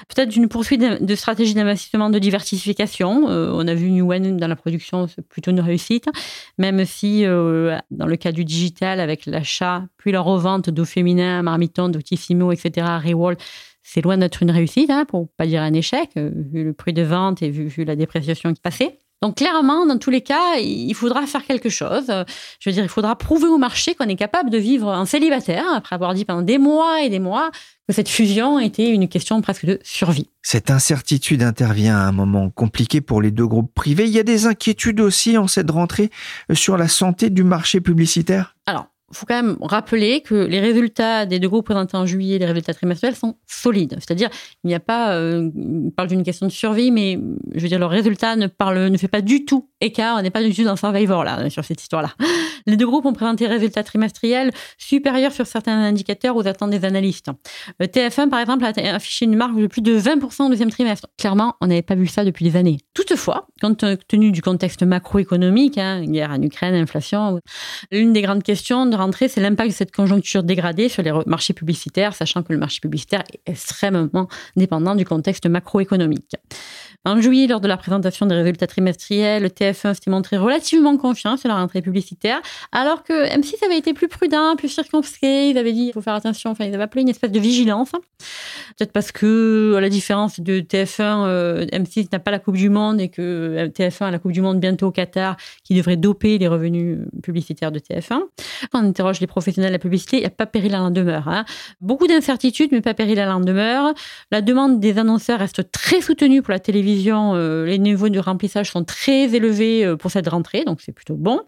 Peut-être 0.07 0.35
une 0.35 0.47
poursuite 0.47 0.81
de 0.81 1.15
stratégie 1.15 1.53
d'investissement 1.53 2.09
de 2.09 2.19
diversification. 2.19 3.25
on 3.25 3.67
a 3.67 3.73
vu 3.73 3.91
Newen 3.91 4.37
dans 4.37 4.47
la 4.47 4.55
production, 4.55 5.07
c'est 5.07 5.21
plutôt 5.27 5.51
une 5.51 5.59
réussite. 5.59 6.07
Même 6.57 6.85
si, 6.85 7.23
dans 7.23 8.05
le 8.05 8.15
cas 8.15 8.31
du 8.31 8.45
digital, 8.45 8.99
avec 8.99 9.25
l'achat 9.25 9.83
puis 9.97 10.11
la 10.11 10.21
revente 10.21 10.69
d'eau 10.69 10.85
féminin, 10.85 11.43
Marmiton, 11.43 11.89
d'Outissimo, 11.89 12.51
etc., 12.51 12.87
Rewall, 13.03 13.37
c'est 13.91 14.01
loin 14.01 14.17
d'être 14.17 14.43
une 14.43 14.51
réussite, 14.51 14.91
hein, 14.91 15.05
pour 15.05 15.29
pas 15.35 15.47
dire 15.47 15.63
un 15.63 15.73
échec, 15.73 16.11
euh, 16.15 16.29
vu 16.35 16.63
le 16.63 16.73
prix 16.73 16.93
de 16.93 17.01
vente 17.01 17.41
et 17.41 17.49
vu, 17.49 17.83
la 17.83 17.95
dépréciation 17.95 18.53
qui 18.53 18.61
passait. 18.61 18.99
Donc 19.23 19.37
clairement, 19.37 19.85
dans 19.85 19.97
tous 19.97 20.11
les 20.11 20.21
cas, 20.21 20.57
il 20.61 20.93
faudra 20.93 21.25
faire 21.25 21.43
quelque 21.43 21.69
chose. 21.69 22.05
Je 22.59 22.69
veux 22.69 22.73
dire, 22.73 22.83
il 22.83 22.89
faudra 22.89 23.17
prouver 23.17 23.47
au 23.47 23.57
marché 23.57 23.93
qu'on 23.93 24.07
est 24.07 24.15
capable 24.15 24.49
de 24.49 24.57
vivre 24.57 24.87
en 24.87 25.05
célibataire, 25.05 25.65
après 25.73 25.95
avoir 25.95 26.13
dit 26.13 26.23
pendant 26.23 26.41
des 26.41 26.57
mois 26.57 27.01
et 27.01 27.09
des 27.09 27.19
mois 27.19 27.51
que 27.87 27.93
cette 27.93 28.07
fusion 28.07 28.59
était 28.59 28.91
une 28.91 29.09
question 29.09 29.41
presque 29.41 29.65
de 29.65 29.79
survie. 29.83 30.29
Cette 30.41 30.69
incertitude 30.69 31.41
intervient 31.41 31.97
à 31.97 32.03
un 32.03 32.13
moment 32.13 32.49
compliqué 32.49 33.01
pour 33.01 33.21
les 33.21 33.31
deux 33.31 33.47
groupes 33.47 33.73
privés. 33.73 34.05
Il 34.05 34.11
y 34.11 34.19
a 34.19 34.23
des 34.23 34.45
inquiétudes 34.45 35.01
aussi 35.01 35.37
en 35.37 35.47
cette 35.47 35.71
rentrée 35.71 36.11
sur 36.53 36.77
la 36.77 36.87
santé 36.87 37.29
du 37.29 37.43
marché 37.43 37.81
publicitaire? 37.81 38.55
Alors, 38.67 38.87
faut 39.11 39.25
quand 39.25 39.41
même 39.41 39.57
rappeler 39.61 40.21
que 40.21 40.35
les 40.35 40.59
résultats 40.59 41.25
des 41.25 41.39
deux 41.39 41.49
groupes 41.49 41.65
présentés 41.65 41.97
en 41.97 42.05
juillet, 42.05 42.37
les 42.37 42.45
résultats 42.45 42.73
trimestriels, 42.73 43.15
sont 43.15 43.35
solides. 43.47 43.95
C'est-à-dire, 43.99 44.29
il 44.63 44.67
n'y 44.67 44.75
a 44.75 44.79
pas, 44.79 45.13
euh, 45.13 45.49
on 45.55 45.89
parle 45.89 46.09
d'une 46.09 46.23
question 46.23 46.45
de 46.45 46.51
survie, 46.51 46.91
mais 46.91 47.19
je 47.55 47.61
veux 47.61 47.67
dire, 47.67 47.79
le 47.79 47.85
résultat 47.85 48.35
ne 48.35 48.47
parle, 48.47 48.87
ne 48.87 48.97
fait 48.97 49.07
pas 49.07 49.21
du 49.21 49.45
tout 49.45 49.69
écart. 49.81 50.17
On 50.17 50.21
n'est 50.21 50.29
pas 50.29 50.43
du 50.43 50.53
tout 50.53 50.63
dans 50.63 50.75
Survivor 50.75 51.23
là, 51.23 51.49
sur 51.49 51.63
cette 51.63 51.81
histoire-là. 51.81 52.11
Les 52.67 52.77
deux 52.77 52.85
groupes 52.85 53.05
ont 53.05 53.13
présenté 53.13 53.47
des 53.47 53.53
résultats 53.53 53.83
trimestriels 53.83 54.51
supérieurs 54.77 55.31
sur 55.31 55.47
certains 55.47 55.77
indicateurs 55.77 56.35
aux 56.35 56.47
attentes 56.47 56.71
des 56.71 56.85
analystes. 56.85 57.29
Euh, 57.81 57.85
TF1, 57.85 58.29
par 58.29 58.39
exemple, 58.39 58.65
a 58.65 58.95
affiché 58.95 59.25
une 59.25 59.35
marque 59.35 59.55
de 59.55 59.67
plus 59.67 59.81
de 59.81 59.97
20% 59.97 60.45
au 60.45 60.49
deuxième 60.49 60.69
trimestre. 60.69 61.07
Clairement, 61.17 61.55
on 61.61 61.67
n'avait 61.67 61.81
pas 61.81 61.95
vu 61.95 62.07
ça 62.07 62.23
depuis 62.23 62.45
des 62.45 62.55
années. 62.55 62.77
Toutefois, 62.93 63.47
compte 63.61 63.85
tenu 64.07 64.31
du 64.31 64.41
contexte 64.41 64.83
macroéconomique, 64.83 65.77
hein, 65.77 66.03
guerre 66.05 66.31
en 66.31 66.41
Ukraine, 66.41 66.75
inflation, 66.75 67.39
l'une 67.91 68.13
des 68.13 68.21
grandes 68.21 68.43
questions 68.43 68.85
rentrée, 68.99 69.27
c'est 69.27 69.41
l'impact 69.41 69.71
de 69.71 69.75
cette 69.75 69.91
conjoncture 69.91 70.43
dégradée 70.43 70.89
sur 70.89 71.03
les 71.03 71.11
marchés 71.25 71.53
publicitaires, 71.53 72.13
sachant 72.13 72.43
que 72.43 72.53
le 72.53 72.59
marché 72.59 72.79
publicitaire 72.79 73.23
est 73.33 73.51
extrêmement 73.51 74.27
dépendant 74.55 74.95
du 74.95 75.05
contexte 75.05 75.45
macroéconomique. 75.47 76.35
En 77.05 77.21
juillet, 77.21 77.47
lors 77.47 77.61
de 77.61 77.67
la 77.67 77.77
présentation 77.77 78.25
des 78.25 78.35
résultats 78.35 78.67
trimestriels, 78.67 79.41
le 79.41 79.47
TF1 79.47 79.93
s'était 79.93 80.11
montré 80.11 80.37
relativement 80.37 80.97
confiant 80.97 81.37
sur 81.37 81.47
la 81.47 81.55
rentrée 81.55 81.81
publicitaire, 81.81 82.41
alors 82.73 83.03
que 83.03 83.25
M6 83.29 83.63
avait 83.65 83.77
été 83.77 83.93
plus 83.93 84.09
prudent, 84.09 84.57
plus 84.57 84.67
circonscrit. 84.67 85.51
Ils 85.51 85.57
avaient 85.57 85.71
dit 85.71 85.87
il 85.87 85.93
faut 85.93 86.01
faire 86.01 86.15
attention, 86.15 86.51
enfin, 86.51 86.65
ils 86.65 86.73
avaient 86.73 86.83
appelé 86.83 87.03
une 87.03 87.09
espèce 87.09 87.31
de 87.31 87.39
vigilance. 87.39 87.91
Peut-être 88.77 88.91
parce 88.91 89.13
que, 89.13 89.75
à 89.77 89.81
la 89.81 89.87
différence 89.87 90.41
de 90.41 90.59
TF1, 90.59 91.25
euh, 91.25 91.65
M6 91.67 92.09
n'a 92.11 92.19
pas 92.19 92.31
la 92.31 92.39
Coupe 92.39 92.57
du 92.57 92.69
Monde 92.69 92.99
et 92.99 93.07
que 93.07 93.21
euh, 93.21 93.67
TF1 93.69 94.05
a 94.05 94.11
la 94.11 94.19
Coupe 94.19 94.33
du 94.33 94.41
Monde 94.41 94.59
bientôt 94.59 94.87
au 94.87 94.91
Qatar, 94.91 95.37
qui 95.63 95.75
devrait 95.75 95.97
doper 95.97 96.37
les 96.37 96.49
revenus 96.49 96.99
publicitaire 97.23 97.71
de 97.71 97.79
TF1. 97.79 98.23
En 98.73 98.88
interroge 98.89 99.19
les 99.19 99.27
professionnels 99.27 99.71
de 99.71 99.75
la 99.75 99.79
publicité, 99.79 100.17
il 100.17 100.21
n'y 100.21 100.25
a 100.25 100.31
pas 100.31 100.45
péril 100.45 100.75
à 100.75 100.79
l'en 100.79 100.91
demeure. 100.91 101.27
Hein. 101.27 101.45
Beaucoup 101.81 102.07
d'incertitudes, 102.07 102.71
mais 102.71 102.81
pas 102.81 102.93
péril 102.93 103.19
à 103.19 103.25
l'en 103.25 103.39
demeure. 103.39 103.93
La 104.31 104.41
demande 104.41 104.79
des 104.79 104.97
annonceurs 104.97 105.39
reste 105.39 105.71
très 105.71 106.01
soutenue 106.01 106.41
pour 106.41 106.51
la 106.51 106.59
télévision. 106.59 107.35
Euh, 107.35 107.65
les 107.65 107.79
niveaux 107.79 108.09
de 108.09 108.19
remplissage 108.19 108.71
sont 108.71 108.83
très 108.83 109.33
élevés 109.33 109.85
euh, 109.85 109.95
pour 109.95 110.11
cette 110.11 110.27
rentrée, 110.27 110.63
donc 110.65 110.81
c'est 110.81 110.91
plutôt 110.91 111.15
bon. 111.15 111.41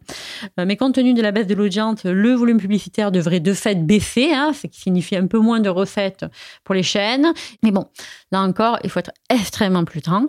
Euh, 0.59 0.65
mais 0.65 0.77
compte 0.77 0.95
tenu 0.95 1.13
de 1.13 1.21
la 1.21 1.31
baisse 1.31 1.47
de 1.47 1.55
l'audience, 1.55 2.03
le 2.03 2.33
volume 2.33 2.59
publicitaire 2.59 3.11
devrait 3.11 3.39
de 3.39 3.53
fait 3.53 3.75
baisser, 3.75 4.31
hein, 4.33 4.53
ce 4.53 4.67
qui 4.67 4.79
signifie 4.79 5.15
un 5.15 5.27
peu 5.27 5.39
moins 5.39 5.59
de 5.59 5.69
recettes 5.69 6.25
pour 6.63 6.75
les 6.75 6.83
chaînes. 6.83 7.33
Mais 7.63 7.71
bon, 7.71 7.85
là 8.31 8.41
encore, 8.41 8.79
il 8.83 8.89
faut 8.89 8.99
être 8.99 9.11
extrêmement 9.29 9.83
prudent. 9.83 10.27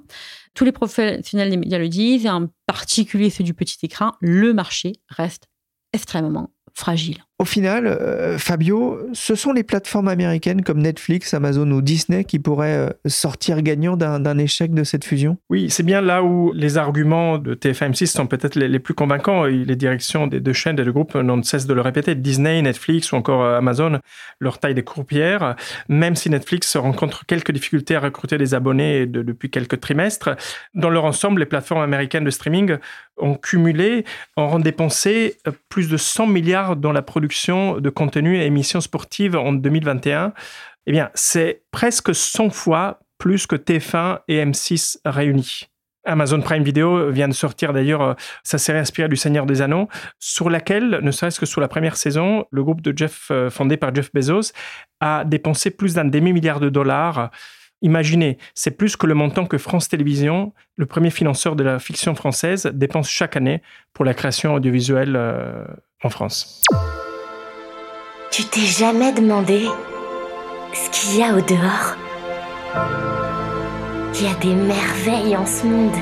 Tous 0.55 0.64
les 0.64 0.72
professionnels 0.72 1.51
des 1.51 1.57
médias 1.57 1.79
le 1.79 1.88
disent, 1.88 2.27
et 2.27 2.31
en 2.31 2.48
particulier 2.66 3.31
ceux 3.31 3.44
du 3.44 3.55
petit 3.55 3.79
écran, 3.83 4.12
le 4.20 4.53
marché 4.53 4.92
reste 5.09 5.48
extrêmement 5.92 6.51
fragile. 6.74 7.18
Au 7.42 7.44
final, 7.44 7.88
euh, 7.88 8.38
Fabio, 8.38 9.00
ce 9.14 9.35
sont 9.35 9.52
les 9.52 9.64
plateformes 9.64 10.06
américaines 10.06 10.62
comme 10.62 10.78
Netflix, 10.80 11.35
Amazon 11.35 11.68
ou 11.72 11.82
Disney 11.82 12.22
qui 12.22 12.38
pourraient 12.38 12.76
euh, 12.76 12.90
sortir 13.06 13.62
gagnants 13.62 13.96
d'un 13.96 14.38
échec 14.38 14.72
de 14.72 14.85
cette 14.85 15.04
fusion? 15.04 15.38
Oui, 15.50 15.68
c'est 15.68 15.82
bien 15.82 16.00
là 16.00 16.22
où 16.22 16.52
les 16.52 16.78
arguments 16.78 17.38
de 17.38 17.54
TFM6 17.54 18.06
sont 18.06 18.28
peut-être 18.28 18.54
les, 18.54 18.78
plus 18.78 18.94
convaincants. 18.94 19.44
Les 19.46 19.74
directions 19.74 20.28
des 20.28 20.38
deux 20.38 20.52
chaînes 20.52 20.78
et 20.78 20.85
des 20.85 20.92
groupes 20.92 21.16
n'ont 21.16 21.37
de 21.37 21.44
cesse 21.44 21.66
de 21.66 21.74
le 21.74 21.80
répéter. 21.80 22.14
Disney, 22.14 22.62
Netflix 22.62 23.11
ou 23.11 23.16
encore 23.16 23.42
euh, 23.42 23.58
Amazon, 23.58 23.98
leur 24.38 24.58
taille 24.58 24.74
des 24.74 24.85
courbières, 24.85 25.56
même 25.88 26.14
si 26.14 26.30
Netflix 26.30 26.76
rencontre 26.76 27.26
quelques 27.26 27.50
difficultés 27.50 27.96
à 27.96 28.00
recruter 28.00 28.38
des 28.38 28.54
abonnés 28.54 29.06
depuis 29.06 29.50
quelques 29.50 29.80
trimestres, 29.80 30.30
dans 30.74 30.90
leur 30.90 31.04
ensemble, 31.04 31.40
les 31.40 31.46
plateformes 31.46 31.82
américaines 31.82 32.24
de 32.24 32.30
streaming 32.30 32.76
ont 33.18 33.35
cumulé, 33.35 34.05
ont 34.37 34.59
dépensé 34.59 35.37
plus 35.68 35.88
de 35.88 35.96
100 35.96 36.27
milliards 36.27 36.77
dans 36.77 36.92
la 36.92 37.03
production 37.03 37.81
de 37.81 37.90
contenu 37.90 38.38
et 38.38 38.46
émissions 38.46 38.81
sportives 38.81 39.37
en 39.37 39.53
2021, 39.53 40.33
eh 40.87 40.92
bien, 40.92 41.11
c'est 41.14 41.62
presque 41.70 42.14
100 42.14 42.51
fois 42.51 43.01
plus 43.18 43.46
que 43.46 43.57
TF1 43.57 44.20
et 44.29 44.44
M6 44.44 44.98
réunis. 45.05 45.68
Amazon 46.05 46.40
Prime 46.40 46.64
Video 46.64 47.11
vient 47.11 47.29
de 47.29 47.33
sortir 47.33 47.72
d'ailleurs 47.72 48.03
euh, 48.03 48.14
sa 48.42 48.59
série 48.59 48.79
inspirée 48.79 49.09
du 49.09 49.16
Seigneur 49.16 49.46
des 49.46 49.62
Anneaux, 49.62 49.88
sur 50.18 50.51
laquelle, 50.51 50.98
ne 51.03 51.11
serait-ce 51.12 51.38
que 51.38 51.46
sur 51.46 51.61
la 51.61 51.68
première 51.68 51.96
saison, 51.96 52.44
le 52.51 52.64
groupe 52.64 52.81
de 52.81 52.96
Jeff, 52.96 53.29
euh, 53.31 53.51
fondé 53.51 53.77
par 53.77 53.94
Jeff 53.94 54.12
Bezos, 54.12 54.53
a 55.01 55.25
dépensé 55.25 55.70
plus 55.70 55.94
d'un 55.94 56.05
demi-milliard 56.05 56.59
de 56.59 56.68
dollars. 56.68 57.31
Imaginez, 57.83 58.38
c'est 58.55 58.71
plus 58.71 58.97
que 58.97 59.07
le 59.07 59.14
montant 59.14 59.45
que 59.45 59.59
France 59.59 59.88
Télévisions, 59.88 60.53
le 60.77 60.87
premier 60.87 61.11
financeur 61.11 61.57
de 61.57 61.64
la 61.64 61.81
fiction 61.81 62.14
française, 62.14 62.71
dépense 62.73 63.11
chaque 63.11 63.37
année 63.37 63.61
pour 63.92 64.05
la 64.05 64.14
création 64.14 64.55
audiovisuelle 64.55 65.16
euh, 65.16 65.64
en 66.05 66.09
France. 66.09 66.62
Tu 68.31 68.45
t'es 68.45 68.61
jamais 68.61 69.12
demandé 69.12 69.66
ce 70.73 70.90
qu'il 70.90 71.18
y 71.18 71.23
a 71.25 71.35
au 71.35 71.40
dehors? 71.40 71.97
Il 74.14 74.25
y 74.25 74.31
a 74.31 74.35
des 74.40 74.55
merveilles 74.55 75.37
en 75.37 75.45
ce 75.45 75.66
monde, 75.66 75.97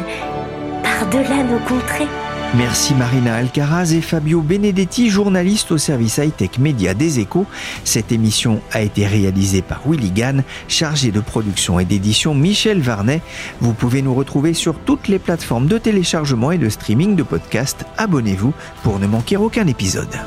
par-delà 0.82 1.42
nos 1.44 1.60
contrées. 1.60 2.08
Merci 2.56 2.94
Marina 2.94 3.36
Alcaraz 3.36 3.92
et 3.94 4.00
Fabio 4.00 4.40
Benedetti, 4.40 5.08
journalistes 5.08 5.70
au 5.70 5.78
service 5.78 6.18
high-tech 6.18 6.58
média 6.58 6.94
des 6.94 7.20
échos. 7.20 7.46
Cette 7.84 8.10
émission 8.10 8.60
a 8.72 8.80
été 8.80 9.06
réalisée 9.06 9.62
par 9.62 9.82
Willy 9.86 10.10
Gann, 10.10 10.42
chargé 10.66 11.12
de 11.12 11.20
production 11.20 11.78
et 11.78 11.84
d'édition 11.84 12.34
Michel 12.34 12.80
Varnet. 12.80 13.22
Vous 13.60 13.72
pouvez 13.72 14.02
nous 14.02 14.14
retrouver 14.14 14.52
sur 14.52 14.74
toutes 14.80 15.06
les 15.06 15.20
plateformes 15.20 15.68
de 15.68 15.78
téléchargement 15.78 16.50
et 16.50 16.58
de 16.58 16.68
streaming 16.68 17.14
de 17.14 17.22
podcasts. 17.22 17.84
Abonnez-vous 17.98 18.52
pour 18.82 18.98
ne 18.98 19.06
manquer 19.06 19.36
aucun 19.36 19.68
épisode. 19.68 20.18